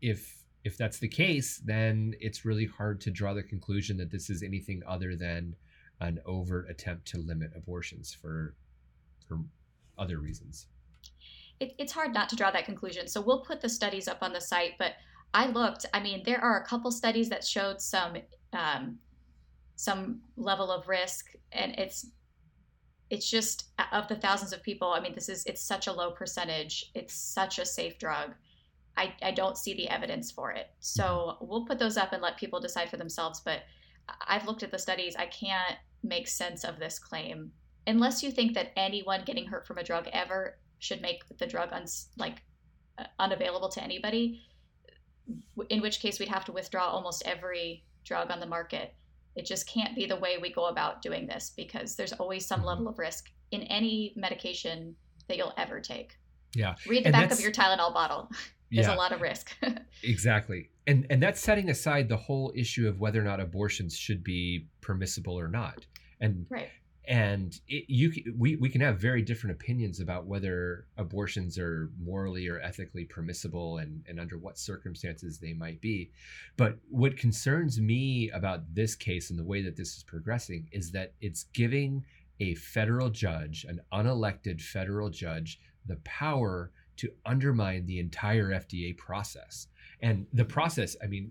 if 0.00 0.44
if 0.64 0.76
that's 0.76 0.98
the 0.98 1.08
case, 1.08 1.60
then 1.64 2.14
it's 2.20 2.44
really 2.44 2.66
hard 2.66 3.00
to 3.02 3.10
draw 3.10 3.32
the 3.32 3.42
conclusion 3.42 3.96
that 3.98 4.10
this 4.10 4.28
is 4.28 4.42
anything 4.42 4.82
other 4.86 5.16
than 5.16 5.56
an 6.00 6.20
overt 6.26 6.68
attempt 6.68 7.06
to 7.08 7.18
limit 7.18 7.50
abortions 7.56 8.12
for 8.12 8.54
for 9.26 9.40
other 9.96 10.18
reasons. 10.18 10.66
It, 11.60 11.74
it's 11.78 11.92
hard 11.92 12.14
not 12.14 12.28
to 12.30 12.36
draw 12.36 12.50
that 12.50 12.64
conclusion. 12.64 13.08
So 13.08 13.20
we'll 13.20 13.40
put 13.40 13.60
the 13.60 13.68
studies 13.68 14.08
up 14.08 14.18
on 14.22 14.32
the 14.32 14.40
site, 14.40 14.74
but 14.78 14.92
I 15.34 15.46
looked. 15.48 15.86
I 15.92 16.00
mean, 16.00 16.22
there 16.24 16.42
are 16.42 16.60
a 16.60 16.66
couple 16.66 16.90
studies 16.90 17.28
that 17.28 17.44
showed 17.44 17.80
some 17.80 18.16
um, 18.52 18.98
some 19.76 20.20
level 20.36 20.70
of 20.70 20.88
risk, 20.88 21.32
and 21.52 21.78
it's 21.78 22.06
it's 23.10 23.28
just 23.28 23.70
of 23.92 24.08
the 24.08 24.16
thousands 24.16 24.52
of 24.52 24.62
people. 24.62 24.92
I 24.92 25.00
mean, 25.00 25.14
this 25.14 25.28
is 25.28 25.44
it's 25.46 25.62
such 25.62 25.86
a 25.86 25.92
low 25.92 26.10
percentage. 26.12 26.90
It's 26.94 27.14
such 27.14 27.58
a 27.58 27.64
safe 27.64 27.98
drug. 27.98 28.34
I, 28.96 29.14
I 29.22 29.30
don't 29.30 29.56
see 29.56 29.74
the 29.74 29.88
evidence 29.88 30.32
for 30.32 30.50
it. 30.50 30.70
So 30.80 31.36
we'll 31.40 31.64
put 31.64 31.78
those 31.78 31.96
up 31.96 32.12
and 32.12 32.20
let 32.20 32.36
people 32.36 32.58
decide 32.58 32.90
for 32.90 32.96
themselves. 32.96 33.40
But 33.44 33.60
I've 34.26 34.46
looked 34.46 34.64
at 34.64 34.72
the 34.72 34.78
studies. 34.78 35.14
I 35.14 35.26
can't 35.26 35.76
make 36.02 36.26
sense 36.26 36.64
of 36.64 36.78
this 36.78 36.98
claim 36.98 37.52
unless 37.86 38.22
you 38.22 38.30
think 38.30 38.54
that 38.54 38.72
anyone 38.76 39.22
getting 39.24 39.46
hurt 39.46 39.66
from 39.66 39.78
a 39.78 39.84
drug 39.84 40.08
ever 40.12 40.58
should 40.78 41.02
make 41.02 41.22
the 41.38 41.46
drug 41.46 41.72
uns- 41.72 42.08
like 42.16 42.42
uh, 42.98 43.04
unavailable 43.18 43.68
to 43.70 43.82
anybody. 43.82 44.42
In 45.68 45.80
which 45.80 46.00
case, 46.00 46.18
we'd 46.18 46.28
have 46.28 46.44
to 46.46 46.52
withdraw 46.52 46.88
almost 46.88 47.22
every 47.26 47.84
drug 48.04 48.30
on 48.30 48.40
the 48.40 48.46
market. 48.46 48.94
It 49.36 49.44
just 49.44 49.68
can't 49.68 49.94
be 49.94 50.06
the 50.06 50.16
way 50.16 50.38
we 50.40 50.52
go 50.52 50.66
about 50.66 51.02
doing 51.02 51.26
this 51.26 51.52
because 51.56 51.96
there's 51.96 52.12
always 52.14 52.46
some 52.46 52.60
mm-hmm. 52.60 52.68
level 52.68 52.88
of 52.88 52.98
risk 52.98 53.30
in 53.50 53.62
any 53.62 54.12
medication 54.16 54.96
that 55.28 55.36
you'll 55.36 55.54
ever 55.56 55.80
take. 55.80 56.16
Yeah. 56.54 56.74
Read 56.86 57.04
the 57.04 57.08
and 57.08 57.12
back 57.12 57.30
of 57.30 57.40
your 57.40 57.52
Tylenol 57.52 57.92
bottle. 57.92 58.30
There's 58.70 58.86
yeah, 58.86 58.94
a 58.94 58.96
lot 58.96 59.12
of 59.12 59.22
risk. 59.22 59.56
exactly. 60.02 60.68
And 60.86 61.06
and 61.08 61.22
that's 61.22 61.40
setting 61.40 61.70
aside 61.70 62.08
the 62.08 62.18
whole 62.18 62.52
issue 62.54 62.86
of 62.86 63.00
whether 63.00 63.18
or 63.18 63.24
not 63.24 63.40
abortions 63.40 63.96
should 63.96 64.22
be 64.22 64.66
permissible 64.82 65.38
or 65.38 65.48
not. 65.48 65.86
And 66.20 66.46
right. 66.50 66.68
And 67.08 67.58
it, 67.68 67.84
you 67.88 68.12
we 68.36 68.56
we 68.56 68.68
can 68.68 68.82
have 68.82 69.00
very 69.00 69.22
different 69.22 69.56
opinions 69.56 69.98
about 69.98 70.26
whether 70.26 70.84
abortions 70.98 71.58
are 71.58 71.90
morally 71.98 72.48
or 72.48 72.60
ethically 72.60 73.06
permissible 73.06 73.78
and 73.78 74.04
and 74.06 74.20
under 74.20 74.36
what 74.36 74.58
circumstances 74.58 75.38
they 75.38 75.54
might 75.54 75.80
be. 75.80 76.10
But 76.58 76.76
what 76.90 77.16
concerns 77.16 77.80
me 77.80 78.30
about 78.30 78.74
this 78.74 78.94
case 78.94 79.30
and 79.30 79.38
the 79.38 79.44
way 79.44 79.62
that 79.62 79.74
this 79.74 79.96
is 79.96 80.02
progressing 80.02 80.68
is 80.70 80.92
that 80.92 81.14
it's 81.22 81.44
giving 81.54 82.04
a 82.40 82.54
federal 82.56 83.08
judge, 83.08 83.64
an 83.66 83.80
unelected 83.92 84.60
federal 84.60 85.08
judge, 85.08 85.58
the 85.86 85.96
power 86.04 86.70
to 86.98 87.10
undermine 87.24 87.86
the 87.86 88.00
entire 88.00 88.50
FDA 88.50 88.96
process. 88.96 89.68
And 90.02 90.26
the 90.32 90.44
process, 90.44 90.96
I 91.02 91.06
mean, 91.06 91.30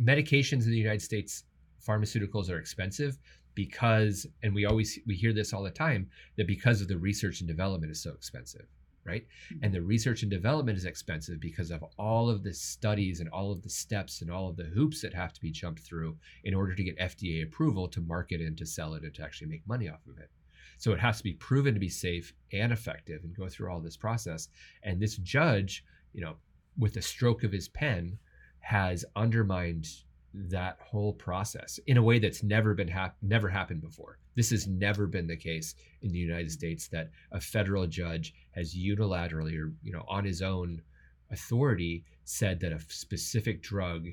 medications 0.00 0.64
in 0.64 0.70
the 0.70 0.78
United 0.78 1.02
States, 1.02 1.44
pharmaceuticals 1.86 2.50
are 2.50 2.58
expensive 2.58 3.18
because, 3.58 4.24
and 4.44 4.54
we 4.54 4.66
always 4.66 5.00
we 5.04 5.16
hear 5.16 5.32
this 5.32 5.52
all 5.52 5.64
the 5.64 5.70
time, 5.70 6.08
that 6.36 6.46
because 6.46 6.80
of 6.80 6.86
the 6.86 6.96
research 6.96 7.40
and 7.40 7.48
development 7.48 7.90
is 7.90 8.00
so 8.00 8.12
expensive, 8.12 8.66
right? 9.04 9.26
Mm-hmm. 9.52 9.64
And 9.64 9.74
the 9.74 9.82
research 9.82 10.22
and 10.22 10.30
development 10.30 10.78
is 10.78 10.84
expensive 10.84 11.40
because 11.40 11.72
of 11.72 11.84
all 11.98 12.30
of 12.30 12.44
the 12.44 12.54
studies 12.54 13.18
and 13.18 13.28
all 13.30 13.50
of 13.50 13.60
the 13.62 13.68
steps 13.68 14.22
and 14.22 14.30
all 14.30 14.48
of 14.48 14.56
the 14.56 14.62
hoops 14.62 15.02
that 15.02 15.12
have 15.12 15.32
to 15.32 15.40
be 15.40 15.50
jumped 15.50 15.80
through 15.80 16.16
in 16.44 16.54
order 16.54 16.72
to 16.76 16.84
get 16.84 16.96
FDA 17.00 17.42
approval 17.42 17.88
to 17.88 18.00
market 18.00 18.40
and 18.40 18.56
to 18.58 18.64
sell 18.64 18.94
it 18.94 19.02
and 19.02 19.12
to 19.16 19.24
actually 19.24 19.48
make 19.48 19.66
money 19.66 19.88
off 19.88 20.06
of 20.06 20.18
it. 20.18 20.30
So 20.76 20.92
it 20.92 21.00
has 21.00 21.18
to 21.18 21.24
be 21.24 21.32
proven 21.32 21.74
to 21.74 21.80
be 21.80 21.88
safe 21.88 22.32
and 22.52 22.72
effective 22.72 23.24
and 23.24 23.36
go 23.36 23.48
through 23.48 23.72
all 23.72 23.80
this 23.80 23.96
process. 23.96 24.50
And 24.84 25.02
this 25.02 25.16
judge, 25.16 25.84
you 26.12 26.20
know, 26.20 26.36
with 26.78 26.96
a 26.96 27.02
stroke 27.02 27.42
of 27.42 27.50
his 27.50 27.66
pen, 27.66 28.18
has 28.60 29.04
undermined 29.16 29.88
that 30.34 30.78
whole 30.80 31.12
process 31.12 31.80
in 31.86 31.96
a 31.96 32.02
way 32.02 32.18
that's 32.18 32.42
never 32.42 32.74
been 32.74 32.88
hap- 32.88 33.16
never 33.22 33.48
happened 33.48 33.80
before. 33.80 34.18
This 34.36 34.50
has 34.50 34.66
never 34.66 35.06
been 35.06 35.26
the 35.26 35.36
case 35.36 35.74
in 36.02 36.12
the 36.12 36.18
United 36.18 36.50
States 36.50 36.88
that 36.88 37.10
a 37.32 37.40
federal 37.40 37.86
judge 37.86 38.34
has 38.52 38.74
unilaterally 38.74 39.58
or 39.58 39.72
you 39.82 39.92
know 39.92 40.04
on 40.08 40.24
his 40.24 40.42
own 40.42 40.82
authority 41.30 42.04
said 42.24 42.60
that 42.60 42.72
a 42.72 42.80
specific 42.88 43.62
drug 43.62 44.08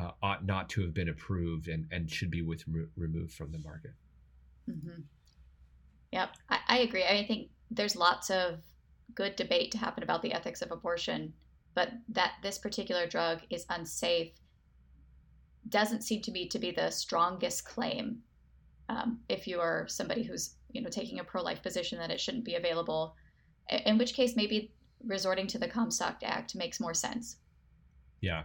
uh, 0.00 0.10
ought 0.22 0.44
not 0.44 0.68
to 0.70 0.82
have 0.82 0.94
been 0.94 1.08
approved 1.08 1.68
and, 1.68 1.86
and 1.90 2.10
should 2.10 2.30
be 2.30 2.42
with 2.42 2.64
removed 2.96 3.32
from 3.32 3.52
the 3.52 3.58
market. 3.58 3.92
Mm-hmm. 4.70 5.02
Yep, 6.12 6.30
I, 6.48 6.58
I 6.68 6.78
agree. 6.78 7.04
I 7.04 7.26
think 7.26 7.50
there's 7.70 7.96
lots 7.96 8.30
of 8.30 8.60
good 9.14 9.36
debate 9.36 9.72
to 9.72 9.78
happen 9.78 10.02
about 10.02 10.22
the 10.22 10.32
ethics 10.32 10.62
of 10.62 10.70
abortion, 10.70 11.32
but 11.74 11.90
that 12.08 12.34
this 12.42 12.58
particular 12.58 13.06
drug 13.06 13.40
is 13.50 13.66
unsafe 13.68 14.32
doesn't 15.68 16.02
seem 16.02 16.22
to 16.22 16.30
me 16.30 16.48
to 16.48 16.58
be 16.58 16.70
the 16.70 16.90
strongest 16.90 17.64
claim. 17.64 18.18
Um, 18.88 19.20
if 19.28 19.46
you 19.46 19.60
are 19.60 19.86
somebody 19.88 20.22
who's 20.22 20.54
you 20.72 20.82
know 20.82 20.90
taking 20.90 21.18
a 21.18 21.24
pro-life 21.24 21.62
position 21.62 21.98
that 21.98 22.10
it 22.10 22.20
shouldn't 22.20 22.44
be 22.44 22.54
available, 22.54 23.14
in 23.86 23.98
which 23.98 24.14
case 24.14 24.36
maybe 24.36 24.72
resorting 25.04 25.46
to 25.48 25.58
the 25.58 25.68
Comstock 25.68 26.18
Act 26.22 26.54
makes 26.54 26.80
more 26.80 26.94
sense. 26.94 27.36
Yeah, 28.20 28.44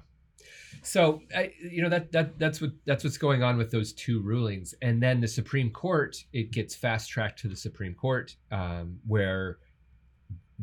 so 0.81 1.21
I, 1.35 1.53
you 1.59 1.81
know 1.81 1.89
that 1.89 2.11
that 2.11 2.39
that's 2.39 2.59
what 2.59 2.71
that's 2.85 3.03
what's 3.03 3.17
going 3.17 3.43
on 3.43 3.57
with 3.57 3.71
those 3.71 3.93
two 3.93 4.21
rulings, 4.21 4.73
and 4.81 5.01
then 5.01 5.21
the 5.21 5.27
Supreme 5.27 5.69
Court 5.69 6.17
it 6.33 6.51
gets 6.51 6.75
fast 6.75 7.09
tracked 7.09 7.39
to 7.39 7.47
the 7.47 7.55
Supreme 7.55 7.93
Court, 7.93 8.35
um, 8.51 8.99
where 9.07 9.59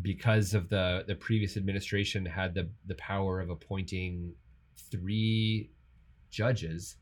because 0.03 0.55
of 0.55 0.68
the 0.68 1.05
the 1.07 1.14
previous 1.14 1.57
administration 1.57 2.27
had 2.27 2.55
the 2.55 2.68
the 2.87 2.94
power 2.96 3.40
of 3.40 3.51
appointing 3.51 4.35
three 4.90 5.70
judges 6.31 6.97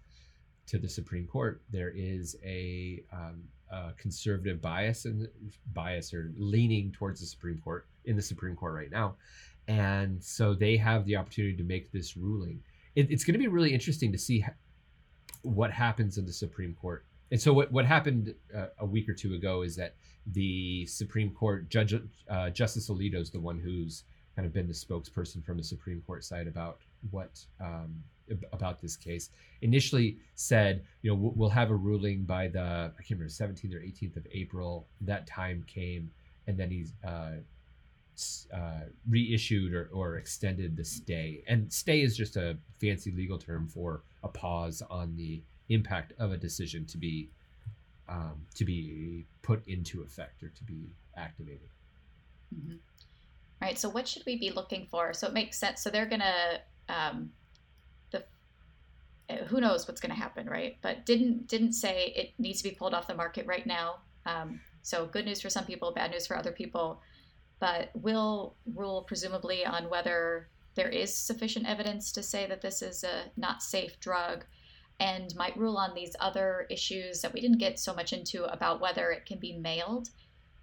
to 0.67 0.79
the 0.79 0.89
Supreme 0.89 1.27
Court, 1.27 1.63
there 1.71 1.93
is 1.95 2.37
a, 2.45 3.03
um, 3.13 3.45
a 3.71 3.93
conservative 3.97 4.61
bias 4.61 5.05
and 5.05 5.29
bias 5.73 6.13
or 6.13 6.33
leaning 6.37 6.93
towards 6.93 7.21
the 7.21 7.27
Supreme 7.27 7.59
Court 7.59 7.87
in 8.05 8.17
the 8.17 8.23
Supreme 8.23 8.57
Court 8.57 8.75
right 8.75 8.91
now, 8.91 9.17
and 9.67 10.23
so 10.23 10.55
they 10.55 10.77
have 10.77 11.05
the 11.05 11.17
opportunity 11.17 11.57
to 11.57 11.65
make 11.65 11.93
this 11.93 12.17
ruling 12.17 12.63
it, 12.99 13.11
it's 13.11 13.25
going 13.25 13.35
to 13.35 13.39
be 13.39 13.47
really 13.47 13.73
interesting 13.73 14.11
to 14.11 14.19
see 14.19 14.45
what 15.43 15.71
happens 15.71 16.19
in 16.19 16.27
the 16.27 16.33
Supreme 16.33 16.75
Court. 16.75 17.05
And 17.31 17.41
so, 17.41 17.53
what, 17.53 17.71
what 17.71 17.87
happened 17.87 18.35
uh, 18.57 18.67
a 18.79 18.87
week 18.87 19.09
or 19.09 19.15
two 19.15 19.35
ago 19.35 19.63
is 19.63 19.77
that 19.77 19.95
the 20.27 20.85
Supreme 20.87 21.31
Court 21.31 21.69
Judge 21.69 21.95
uh, 22.29 22.51
Justice 22.51 22.89
Alito 22.89 23.17
is 23.17 23.31
the 23.31 23.41
one 23.41 23.59
who's 23.59 24.05
kind 24.35 24.47
of 24.47 24.53
been 24.53 24.67
the 24.67 24.75
spokesperson 24.75 25.45
from 25.45 25.59
the 25.59 25.65
Supreme 25.65 26.03
Court 26.07 26.25
side 26.25 26.49
about 26.49 26.79
what 27.11 27.45
um, 27.61 28.03
about 28.53 28.81
this 28.81 28.97
case. 28.97 29.31
Initially 29.63 30.19
said, 30.35 30.85
you 31.03 31.11
know, 31.11 31.33
we'll 31.35 31.49
have 31.49 31.71
a 31.71 31.75
ruling 31.75 32.25
by 32.25 32.49
the 32.49 32.61
I 32.61 33.03
can't 33.03 33.19
remember 33.19 33.33
17th 33.33 33.75
or 33.75 33.81
18th 33.81 34.17
of 34.17 34.27
April. 34.33 34.87
That 35.01 35.27
time 35.27 35.65
came, 35.67 36.11
and 36.47 36.59
then 36.59 36.71
he's 36.71 36.93
uh, 37.07 37.37
uh, 38.53 38.81
reissued 39.09 39.75
or, 39.75 39.89
or 39.93 40.17
extended 40.17 40.77
the 40.77 40.85
stay. 40.85 41.43
And 41.47 41.73
stay 41.73 42.03
is 42.03 42.17
just 42.17 42.37
a 42.37 42.57
fancy 42.81 43.13
legal 43.13 43.39
term 43.39 43.69
for 43.69 44.03
a 44.23 44.29
pause 44.29 44.83
on 44.91 45.17
the 45.17 45.43
impact 45.69 46.13
of 46.19 46.33
a 46.33 46.37
decision 46.37 46.85
to 46.87 46.99
be 46.99 47.31
um, 48.09 48.47
to 48.55 48.65
be 48.65 49.27
put 49.43 49.67
into 49.69 50.03
effect 50.03 50.43
or 50.43 50.49
to 50.49 50.65
be 50.65 50.89
activated. 51.17 51.69
Mm-hmm. 52.55 52.77
All 53.61 53.69
right. 53.69 53.79
So 53.79 53.91
what 53.91 54.09
should 54.09 54.23
we 54.25 54.39
be 54.39 54.51
looking 54.51 54.87
for? 54.91 55.13
So 55.13 55.27
it 55.27 55.35
makes 55.35 55.59
sense. 55.59 55.83
So 55.83 55.91
they're 55.91 56.07
gonna 56.07 56.61
um, 56.89 57.31
the 58.11 58.25
uh, 59.31 59.45
who 59.47 59.61
knows 59.61 59.87
what's 59.87 60.01
gonna 60.01 60.15
happen, 60.15 60.49
right? 60.49 60.77
But 60.83 61.07
didn't 61.07 61.47
didn't 61.47 61.73
say 61.73 62.13
it 62.17 62.33
needs 62.39 62.63
to 62.63 62.69
be 62.69 62.75
pulled 62.75 62.95
off 62.95 63.07
the 63.07 63.15
market 63.15 63.47
right 63.47 63.67
now. 63.67 63.97
Um, 64.27 64.61
so 64.83 65.07
good 65.07 65.25
news 65.25 65.41
for 65.41 65.51
some 65.51 65.65
people, 65.65 65.93
bad 65.93 66.11
news 66.11 66.27
for 66.27 66.37
other 66.37 66.53
people. 66.53 67.01
But 67.61 67.91
will 67.95 68.57
rule 68.75 69.03
presumably 69.03 69.67
on 69.67 69.91
whether 69.91 70.49
there 70.77 70.89
is 70.89 71.13
sufficient 71.13 71.67
evidence 71.67 72.13
to 72.13 72.23
say 72.23 72.47
that 72.47 72.63
this 72.63 72.83
is 72.83 73.03
a 73.03 73.25
not 73.37 73.63
safe 73.63 73.99
drug 73.99 74.45
and 75.01 75.35
might 75.37 75.57
rule 75.57 75.77
on 75.77 75.95
these 75.95 76.15
other 76.21 76.67
issues 76.71 77.21
that 77.21 77.33
we 77.33 77.41
didn't 77.41 77.59
get 77.59 77.79
so 77.79 77.95
much 77.95 78.13
into 78.13 78.45
about 78.45 78.81
whether 78.81 79.11
it 79.11 79.27
can 79.27 79.39
be 79.39 79.57
mailed, 79.57 80.09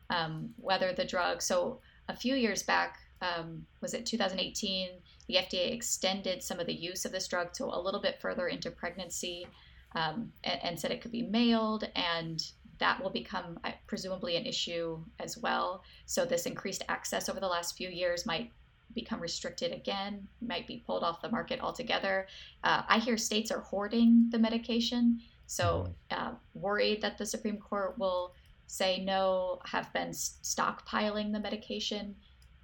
um, 0.10 0.50
whether 0.58 0.94
the 0.94 1.06
drug. 1.06 1.42
So 1.42 1.80
a 2.10 2.16
few 2.16 2.36
years 2.36 2.64
back, 2.64 2.98
um, 3.22 3.66
was 3.82 3.94
it 3.94 4.06
2018? 4.06 4.90
The 5.28 5.36
FDA 5.36 5.74
extended 5.74 6.44
some 6.44 6.60
of 6.60 6.68
the 6.68 6.74
use 6.74 7.06
of 7.06 7.12
this 7.12 7.28
drug 7.28 7.54
to 7.54 7.66
a 7.66 7.80
little 7.80 8.02
bit 8.02 8.20
further 8.22 8.48
into 8.48 8.72
pregnancy 8.72 9.48
um, 9.96 10.32
and, 10.44 10.60
and, 10.64 10.80
said 10.80 10.92
it 10.92 11.02
could 11.02 11.12
be 11.12 11.22
mailed, 11.22 11.90
and 11.96 12.44
that 12.80 13.02
will 13.02 13.10
become 13.10 13.58
uh, 13.64 13.72
presumably 13.88 14.36
an 14.36 14.46
issue 14.46 15.00
as 15.20 15.38
well. 15.38 15.84
So 16.06 16.26
this 16.26 16.46
increased 16.46 16.84
access 16.90 17.30
over 17.30 17.40
the 17.40 17.48
last 17.48 17.78
few 17.78 17.90
years 17.90 18.26
might 18.26 18.52
become 18.94 19.20
restricted 19.22 19.72
again, 19.72 20.28
might 20.42 20.68
be 20.68 20.84
pulled 20.86 21.04
off 21.04 21.22
the 21.22 21.30
market 21.30 21.62
altogether. 21.62 22.28
Uh, 22.64 22.84
I 22.88 23.00
hear 23.00 23.18
states 23.18 23.52
are 23.52 23.62
hoarding 23.62 24.30
the 24.32 24.40
medication, 24.40 25.22
so 25.48 25.94
mm-hmm. 26.12 26.28
uh, 26.28 26.34
worried 26.54 27.02
that 27.02 27.18
the 27.18 27.26
Supreme 27.26 27.58
Court 27.58 27.98
will 27.98 28.34
say 28.68 29.04
no, 29.04 29.60
have 29.66 29.92
been 29.94 30.10
stockpiling 30.10 31.32
the 31.32 31.40
medication. 31.40 32.16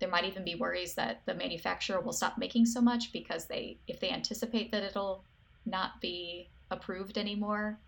There 0.01 0.09
might 0.09 0.25
even 0.25 0.43
be 0.43 0.55
worries 0.55 0.95
that 0.95 1.21
the 1.27 1.35
manufacturer 1.35 2.01
will 2.01 2.11
stop 2.11 2.37
making 2.37 2.65
so 2.65 2.81
much 2.81 3.13
because 3.13 3.45
they, 3.45 3.77
if 3.87 3.99
they 3.99 4.09
anticipate 4.09 4.71
that 4.71 4.83
it'll 4.83 5.23
not 5.65 6.01
be 6.01 6.49
approved 6.71 7.19
anymore. 7.19 7.79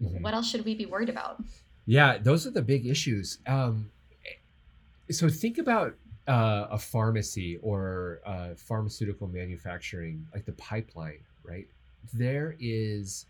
Mm-hmm. 0.00 0.22
What 0.22 0.32
else 0.32 0.48
should 0.48 0.64
we 0.64 0.76
be 0.76 0.86
worried 0.86 1.08
about? 1.08 1.42
Yeah, 1.84 2.18
those 2.18 2.46
are 2.46 2.52
the 2.52 2.62
big 2.62 2.86
issues. 2.86 3.38
Um, 3.46 3.90
so 5.10 5.28
think 5.28 5.58
about 5.58 5.96
uh, 6.28 6.68
a 6.70 6.78
pharmacy 6.78 7.58
or 7.62 8.20
uh, 8.24 8.50
pharmaceutical 8.56 9.26
manufacturing, 9.26 10.26
like 10.32 10.44
the 10.44 10.52
pipeline, 10.52 11.20
right? 11.42 11.66
There 12.14 12.56
is 12.60 13.26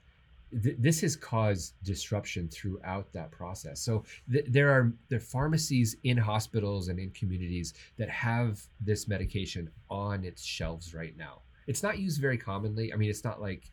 th- 0.63 0.77
this 0.79 1.01
has 1.01 1.17
caused 1.17 1.75
disruption 1.83 2.49
throughout 2.49 3.13
that 3.13 3.31
process. 3.31 3.81
So 3.81 4.05
th- 4.31 4.47
there 4.49 4.71
are 4.71 4.93
the 5.09 5.19
pharmacies 5.19 5.97
in 6.05 6.17
hospitals 6.17 6.89
and 6.89 6.99
in 6.99 7.11
communities 7.11 7.75
that 7.99 8.09
have 8.11 8.61
this 8.81 9.09
medication 9.09 9.71
on 9.91 10.25
its 10.25 10.45
shelves 10.45 10.95
right 10.95 11.17
now. 11.17 11.43
It's 11.67 11.83
not 11.83 11.99
used 11.99 12.21
very 12.21 12.39
commonly. 12.39 12.93
I 12.93 12.97
mean, 12.97 13.11
it's 13.11 13.25
not 13.25 13.41
like 13.41 13.71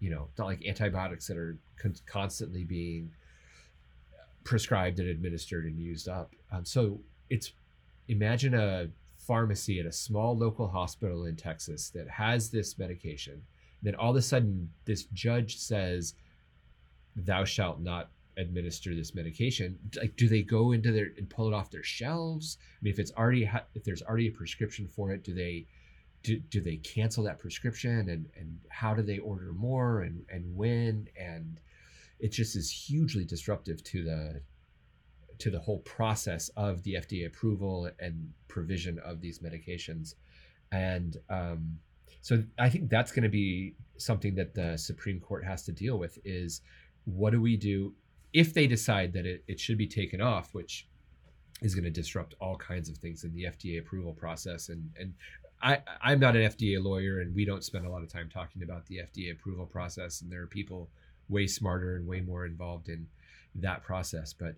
you 0.00 0.10
know, 0.10 0.28
not 0.38 0.46
like 0.46 0.64
antibiotics 0.64 1.26
that 1.26 1.36
are 1.36 1.56
con- 1.76 1.94
constantly 2.06 2.64
being 2.64 3.10
prescribed 4.44 5.00
and 5.00 5.08
administered 5.08 5.64
and 5.64 5.78
used 5.78 6.08
up. 6.08 6.34
Um, 6.52 6.64
so 6.64 7.00
it's 7.30 7.52
imagine 8.08 8.54
a 8.54 8.88
pharmacy 9.18 9.80
at 9.80 9.86
a 9.86 9.92
small 9.92 10.36
local 10.36 10.68
hospital 10.68 11.26
in 11.26 11.36
Texas 11.36 11.90
that 11.90 12.08
has 12.08 12.50
this 12.50 12.78
medication. 12.78 13.42
Then 13.82 13.94
all 13.94 14.10
of 14.10 14.16
a 14.16 14.22
sudden, 14.22 14.70
this 14.84 15.04
judge 15.04 15.56
says, 15.56 16.14
"Thou 17.16 17.44
shalt 17.44 17.80
not 17.80 18.10
administer 18.36 18.94
this 18.94 19.14
medication." 19.14 19.78
Like, 19.96 20.16
do 20.16 20.28
they 20.28 20.42
go 20.42 20.72
into 20.72 20.92
their 20.92 21.12
and 21.16 21.28
pull 21.28 21.48
it 21.48 21.54
off 21.54 21.70
their 21.70 21.82
shelves? 21.82 22.58
I 22.60 22.78
mean, 22.82 22.92
if 22.92 22.98
it's 22.98 23.12
already 23.12 23.44
ha- 23.44 23.66
if 23.74 23.84
there's 23.84 24.02
already 24.02 24.28
a 24.28 24.32
prescription 24.32 24.88
for 24.88 25.12
it, 25.12 25.22
do 25.24 25.34
they 25.34 25.66
do, 26.22 26.38
do 26.38 26.60
they 26.60 26.76
cancel 26.76 27.24
that 27.24 27.38
prescription 27.38 28.08
and 28.08 28.26
and 28.36 28.58
how 28.68 28.94
do 28.94 29.02
they 29.02 29.18
order 29.18 29.52
more 29.52 30.02
and 30.02 30.24
and 30.28 30.56
when 30.56 31.08
and 31.16 31.60
it 32.18 32.32
just 32.32 32.56
is 32.56 32.70
hugely 32.70 33.24
disruptive 33.24 33.82
to 33.84 34.02
the 34.02 34.40
to 35.38 35.50
the 35.50 35.60
whole 35.60 35.78
process 35.80 36.48
of 36.56 36.82
the 36.82 36.94
FDA 36.94 37.26
approval 37.26 37.90
and 38.00 38.32
provision 38.48 38.98
of 38.98 39.20
these 39.20 39.38
medications. 39.38 40.14
And 40.72 41.16
um, 41.30 41.78
so 42.20 42.42
I 42.58 42.68
think 42.68 42.90
that's 42.90 43.12
going 43.12 43.22
to 43.22 43.28
be 43.28 43.74
something 43.96 44.34
that 44.36 44.54
the 44.54 44.76
Supreme 44.76 45.20
Court 45.20 45.44
has 45.44 45.62
to 45.64 45.72
deal 45.72 45.98
with 45.98 46.18
is 46.24 46.60
what 47.04 47.30
do 47.30 47.40
we 47.40 47.56
do 47.56 47.94
if 48.32 48.52
they 48.52 48.66
decide 48.66 49.12
that 49.14 49.26
it, 49.26 49.42
it 49.48 49.58
should 49.58 49.78
be 49.78 49.86
taken 49.86 50.20
off, 50.20 50.52
which 50.52 50.86
is 51.62 51.74
going 51.74 51.84
to 51.84 51.90
disrupt 51.90 52.34
all 52.40 52.56
kinds 52.56 52.88
of 52.88 52.96
things 52.98 53.24
in 53.24 53.32
the 53.32 53.44
FDA 53.44 53.80
approval 53.80 54.12
process. 54.12 54.68
And, 54.68 54.90
and 54.98 55.14
I, 55.62 55.80
I'm 56.02 56.20
not 56.20 56.36
an 56.36 56.42
FDA 56.42 56.82
lawyer, 56.82 57.20
and 57.20 57.34
we 57.34 57.44
don't 57.44 57.64
spend 57.64 57.86
a 57.86 57.90
lot 57.90 58.02
of 58.02 58.12
time 58.12 58.28
talking 58.32 58.62
about 58.62 58.86
the 58.86 58.98
FDA 58.98 59.32
approval 59.32 59.66
process. 59.66 60.20
And 60.20 60.30
there 60.30 60.42
are 60.42 60.46
people 60.46 60.88
way 61.28 61.46
smarter 61.46 61.96
and 61.96 62.06
way 62.06 62.20
more 62.20 62.46
involved 62.46 62.88
in 62.88 63.06
that 63.56 63.82
process. 63.82 64.32
But 64.32 64.54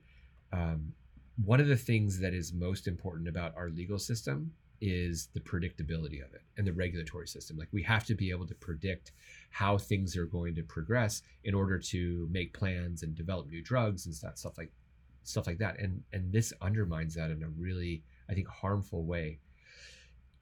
um, 0.52 0.92
one 1.44 1.60
of 1.60 1.68
the 1.68 1.76
things 1.76 2.18
that 2.20 2.34
is 2.34 2.52
most 2.52 2.86
important 2.86 3.28
about 3.28 3.56
our 3.56 3.70
legal 3.70 3.98
system 3.98 4.52
is 4.80 5.28
the 5.34 5.40
predictability 5.40 6.24
of 6.24 6.32
it 6.34 6.42
and 6.56 6.66
the 6.66 6.72
regulatory 6.72 7.26
system. 7.26 7.56
Like 7.56 7.68
we 7.72 7.82
have 7.82 8.04
to 8.06 8.14
be 8.14 8.30
able 8.30 8.46
to 8.46 8.54
predict 8.54 9.12
how 9.50 9.76
things 9.76 10.16
are 10.16 10.26
going 10.26 10.54
to 10.54 10.62
progress 10.62 11.22
in 11.44 11.54
order 11.54 11.78
to 11.78 12.28
make 12.30 12.52
plans 12.52 13.02
and 13.02 13.14
develop 13.14 13.48
new 13.48 13.62
drugs 13.62 14.06
and 14.06 14.14
stuff 14.14 14.56
like 14.56 14.72
stuff 15.24 15.46
like 15.46 15.58
that. 15.58 15.78
And 15.78 16.02
and 16.12 16.32
this 16.32 16.52
undermines 16.60 17.14
that 17.14 17.30
in 17.30 17.42
a 17.42 17.48
really 17.48 18.02
I 18.28 18.34
think 18.34 18.48
harmful 18.48 19.04
way. 19.04 19.38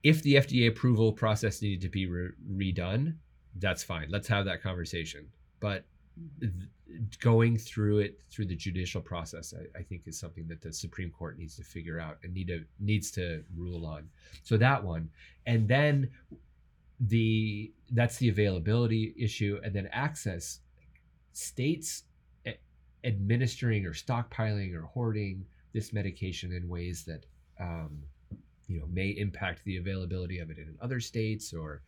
If 0.02 0.22
the 0.22 0.36
FDA 0.36 0.68
approval 0.68 1.12
process 1.12 1.60
needed 1.60 1.80
to 1.80 1.88
be 1.88 2.06
re- 2.06 2.30
redone, 2.48 3.16
that's 3.56 3.82
fine. 3.82 4.08
Let's 4.10 4.28
have 4.28 4.44
that 4.44 4.62
conversation. 4.62 5.26
But 5.58 5.84
going 7.20 7.58
through 7.58 7.98
it 7.98 8.20
through 8.30 8.46
the 8.46 8.54
judicial 8.56 9.00
process 9.00 9.52
I, 9.54 9.78
I, 9.78 9.82
think 9.82 10.02
is 10.06 10.18
something 10.18 10.48
that 10.48 10.62
the 10.62 10.72
supreme 10.72 11.10
court 11.10 11.38
needs 11.38 11.54
to 11.56 11.62
figure 11.62 12.00
out 12.00 12.18
and 12.22 12.32
need 12.32 12.48
to 12.48 12.64
needs 12.80 13.10
to 13.12 13.44
rule 13.56 13.86
on. 13.86 14.08
So 14.42 14.56
that 14.56 14.82
one. 14.82 15.10
And 15.46 15.68
then 15.68 16.10
the 17.00 17.72
that's 17.92 18.16
the 18.16 18.28
availability 18.28 19.14
issue. 19.18 19.60
And 19.62 19.74
then 19.74 19.88
access 19.92 20.60
states 21.32 22.04
administering 23.04 23.86
or 23.86 23.92
stockpiling 23.92 24.74
or 24.74 24.82
hoarding 24.82 25.44
this 25.72 25.92
medication 25.92 26.52
in 26.52 26.68
ways 26.68 27.04
that 27.04 27.26
um, 27.60 28.02
you 28.66 28.78
know 28.78 28.86
may 28.92 29.08
impact 29.08 29.64
the 29.64 29.76
availability 29.76 30.38
of 30.38 30.50
it 30.50 30.58
in 30.58 30.76
other 30.80 31.00
states 31.00 31.52
or 31.52 31.82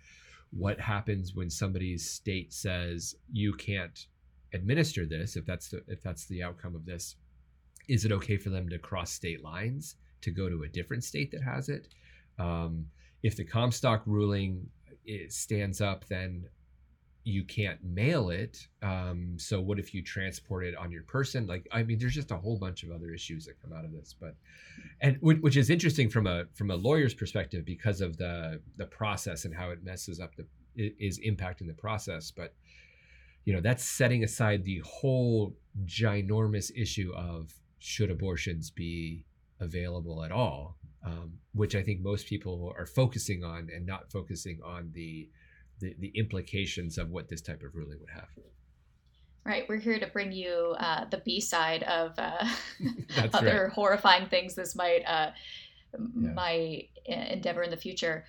what 0.52 0.80
happens 0.80 1.34
when 1.34 1.48
somebody's 1.48 2.08
state 2.08 2.52
says 2.52 3.14
you 3.32 3.52
can't 3.54 4.06
administer 4.52 5.06
this, 5.06 5.36
if 5.36 5.44
that's 5.46 5.68
the 5.68 5.82
if 5.88 6.02
that's 6.02 6.26
the 6.26 6.42
outcome 6.42 6.74
of 6.74 6.84
this, 6.84 7.16
is 7.88 8.04
it 8.04 8.12
okay 8.12 8.36
for 8.36 8.50
them 8.50 8.68
to 8.68 8.78
cross 8.78 9.12
state 9.12 9.42
lines 9.42 9.96
to 10.22 10.30
go 10.30 10.48
to 10.48 10.62
a 10.62 10.68
different 10.68 11.04
state 11.04 11.30
that 11.32 11.42
has 11.42 11.68
it? 11.68 11.88
Um, 12.38 12.86
if 13.22 13.36
the 13.36 13.44
Comstock 13.44 14.02
ruling 14.06 14.68
it 15.04 15.32
stands 15.32 15.80
up, 15.80 16.06
then 16.08 16.46
you 17.24 17.44
can't 17.44 17.82
mail 17.84 18.30
it. 18.30 18.66
Um, 18.82 19.36
so 19.38 19.60
what 19.60 19.78
if 19.78 19.92
you 19.92 20.02
transport 20.02 20.64
it 20.64 20.74
on 20.74 20.90
your 20.90 21.02
person? 21.02 21.46
Like, 21.46 21.68
I 21.70 21.82
mean, 21.82 21.98
there's 21.98 22.14
just 22.14 22.30
a 22.30 22.36
whole 22.36 22.56
bunch 22.56 22.82
of 22.82 22.90
other 22.90 23.12
issues 23.12 23.44
that 23.44 23.60
come 23.60 23.74
out 23.74 23.84
of 23.84 23.92
this, 23.92 24.14
but, 24.18 24.36
and 25.02 25.18
which 25.20 25.56
is 25.58 25.68
interesting 25.68 26.08
from 26.08 26.26
a, 26.26 26.46
from 26.54 26.70
a 26.70 26.76
lawyer's 26.76 27.12
perspective, 27.12 27.64
because 27.66 28.00
of 28.00 28.16
the, 28.16 28.60
the 28.78 28.86
process 28.86 29.44
and 29.44 29.54
how 29.54 29.70
it 29.70 29.84
messes 29.84 30.18
up 30.18 30.34
the, 30.36 30.46
is 30.76 31.20
impacting 31.20 31.66
the 31.66 31.74
process. 31.74 32.30
But 32.30 32.54
you 33.44 33.52
know 33.52 33.60
that's 33.60 33.84
setting 33.84 34.24
aside 34.24 34.64
the 34.64 34.80
whole 34.84 35.54
ginormous 35.84 36.70
issue 36.76 37.12
of 37.14 37.52
should 37.78 38.10
abortions 38.10 38.70
be 38.70 39.24
available 39.60 40.22
at 40.24 40.32
all 40.32 40.76
um, 41.04 41.32
which 41.54 41.74
i 41.74 41.82
think 41.82 42.00
most 42.00 42.26
people 42.26 42.72
are 42.78 42.86
focusing 42.86 43.44
on 43.44 43.68
and 43.74 43.86
not 43.86 44.10
focusing 44.10 44.60
on 44.64 44.90
the, 44.94 45.28
the, 45.80 45.94
the 45.98 46.12
implications 46.14 46.98
of 46.98 47.10
what 47.10 47.28
this 47.28 47.40
type 47.40 47.62
of 47.62 47.74
ruling 47.74 47.98
would 48.00 48.10
have 48.10 48.28
right 49.44 49.64
we're 49.68 49.78
here 49.78 49.98
to 49.98 50.06
bring 50.08 50.32
you 50.32 50.74
uh, 50.78 51.04
the 51.10 51.18
b 51.24 51.40
side 51.40 51.82
of 51.84 52.12
uh, 52.18 52.44
other 53.34 53.64
right. 53.64 53.72
horrifying 53.72 54.26
things 54.28 54.54
this 54.54 54.76
might 54.76 55.02
uh, 55.06 55.30
yeah. 55.98 56.32
might 56.32 56.88
endeavor 57.06 57.62
in 57.62 57.70
the 57.70 57.76
future 57.76 58.24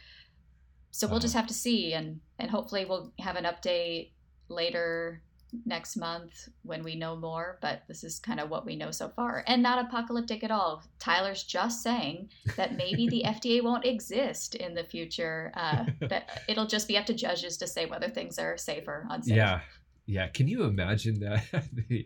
so 0.92 1.08
we'll 1.08 1.16
uh-huh. 1.16 1.22
just 1.22 1.34
have 1.34 1.48
to 1.48 1.54
see 1.54 1.94
and 1.94 2.20
and 2.40 2.50
hopefully 2.50 2.86
we'll 2.86 3.12
have 3.20 3.36
an 3.36 3.46
update 3.46 4.12
later 4.52 5.22
next 5.66 5.98
month 5.98 6.50
when 6.64 6.84
we 6.84 6.96
know 6.96 7.16
more, 7.16 7.58
but 7.62 7.82
this 7.88 8.04
is 8.04 8.20
kind 8.20 8.40
of 8.40 8.50
what 8.50 8.66
we 8.66 8.76
know 8.76 8.92
so 8.92 9.10
far. 9.10 9.44
And 9.48 9.62
not 9.62 9.86
apocalyptic 9.86 10.44
at 10.44 10.52
all. 10.52 10.84
Tyler's 11.00 11.44
just 11.44 11.84
saying 11.84 12.30
that 12.56 12.76
maybe 12.76 13.08
the 13.08 13.24
FDA 13.26 13.64
won't 13.64 13.86
exist 13.86 14.56
in 14.56 14.74
the 14.74 14.84
future. 14.84 15.52
Uh, 15.56 15.86
that 16.08 16.42
it'll 16.48 16.68
just 16.68 16.88
be 16.88 16.98
up 16.98 17.06
to 17.08 17.14
judges 17.14 17.58
to 17.58 17.68
say 17.68 17.86
whether 17.86 18.10
things 18.10 18.40
are 18.40 18.58
safe 18.58 18.88
or 18.88 19.06
unsafe. 19.10 19.36
Yeah. 19.36 19.62
Yeah. 20.06 20.28
Can 20.28 20.48
you 20.48 20.64
imagine 20.64 21.20
that? 21.20 21.46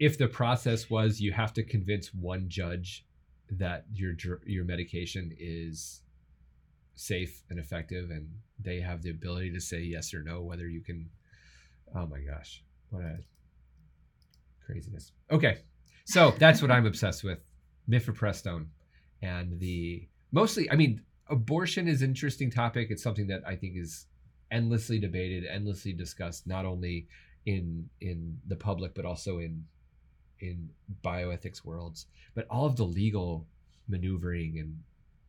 if 0.00 0.18
the 0.18 0.28
process 0.28 0.88
was 0.88 1.20
you 1.20 1.32
have 1.32 1.52
to 1.54 1.62
convince 1.62 2.14
one 2.14 2.46
judge 2.48 3.04
that 3.50 3.84
your 3.92 4.14
your 4.46 4.64
medication 4.64 5.34
is 5.38 6.02
safe 6.94 7.42
and 7.50 7.58
effective 7.58 8.10
and 8.10 8.28
they 8.58 8.80
have 8.80 9.02
the 9.02 9.10
ability 9.10 9.50
to 9.52 9.60
say 9.60 9.80
yes 9.80 10.14
or 10.14 10.22
no 10.22 10.40
whether 10.42 10.68
you 10.68 10.80
can 10.80 11.10
oh 11.94 12.06
my 12.06 12.20
gosh 12.20 12.62
what 12.90 13.04
a 13.04 13.18
craziness. 14.64 15.12
Okay 15.30 15.58
so 16.04 16.32
that's 16.38 16.60
what 16.60 16.70
i'm 16.70 16.86
obsessed 16.86 17.22
with 17.22 17.38
mifepristone 17.88 18.66
and 19.22 19.58
the 19.60 20.06
mostly 20.32 20.70
i 20.70 20.76
mean 20.76 21.00
abortion 21.28 21.88
is 21.88 22.02
an 22.02 22.10
interesting 22.10 22.50
topic. 22.50 22.88
It's 22.90 23.02
something 23.02 23.26
that 23.28 23.42
i 23.46 23.56
think 23.56 23.76
is 23.76 24.06
endlessly 24.50 24.98
debated 24.98 25.44
endlessly 25.46 25.92
discussed 25.92 26.46
not 26.46 26.64
only 26.64 27.06
in 27.46 27.88
in 28.00 28.38
the 28.48 28.56
public 28.56 28.94
but 28.94 29.04
also 29.04 29.38
in 29.38 29.64
in 30.40 30.68
bioethics 31.04 31.64
worlds. 31.64 32.06
But 32.34 32.46
all 32.50 32.66
of 32.66 32.76
the 32.76 32.84
legal 32.84 33.46
maneuvering 33.88 34.58
and 34.58 34.78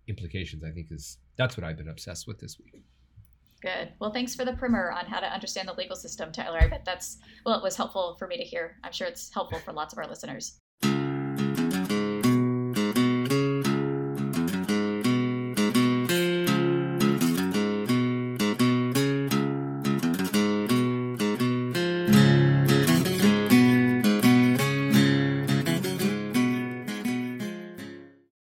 implications 0.07 0.63
i 0.63 0.71
think 0.71 0.91
is 0.91 1.17
that's 1.37 1.55
what 1.57 1.63
i've 1.63 1.77
been 1.77 1.87
obsessed 1.87 2.27
with 2.27 2.39
this 2.39 2.59
week 2.59 2.83
Good. 3.63 3.93
Well, 3.97 4.11
thanks 4.11 4.35
for 4.35 4.43
the 4.43 4.51
primer 4.51 4.91
on 4.91 5.05
how 5.05 5.21
to 5.21 5.33
understand 5.33 5.69
the 5.69 5.73
legal 5.73 5.95
system, 5.95 6.33
Tyler. 6.33 6.59
I 6.59 6.67
bet 6.67 6.83
that's, 6.83 7.19
well, 7.45 7.57
it 7.57 7.63
was 7.63 7.77
helpful 7.77 8.17
for 8.19 8.27
me 8.27 8.35
to 8.35 8.43
hear. 8.43 8.75
I'm 8.83 8.91
sure 8.91 9.07
it's 9.07 9.33
helpful 9.33 9.57
for 9.57 9.71
lots 9.71 9.93
of 9.93 9.99
our 9.99 10.07
listeners. 10.07 10.59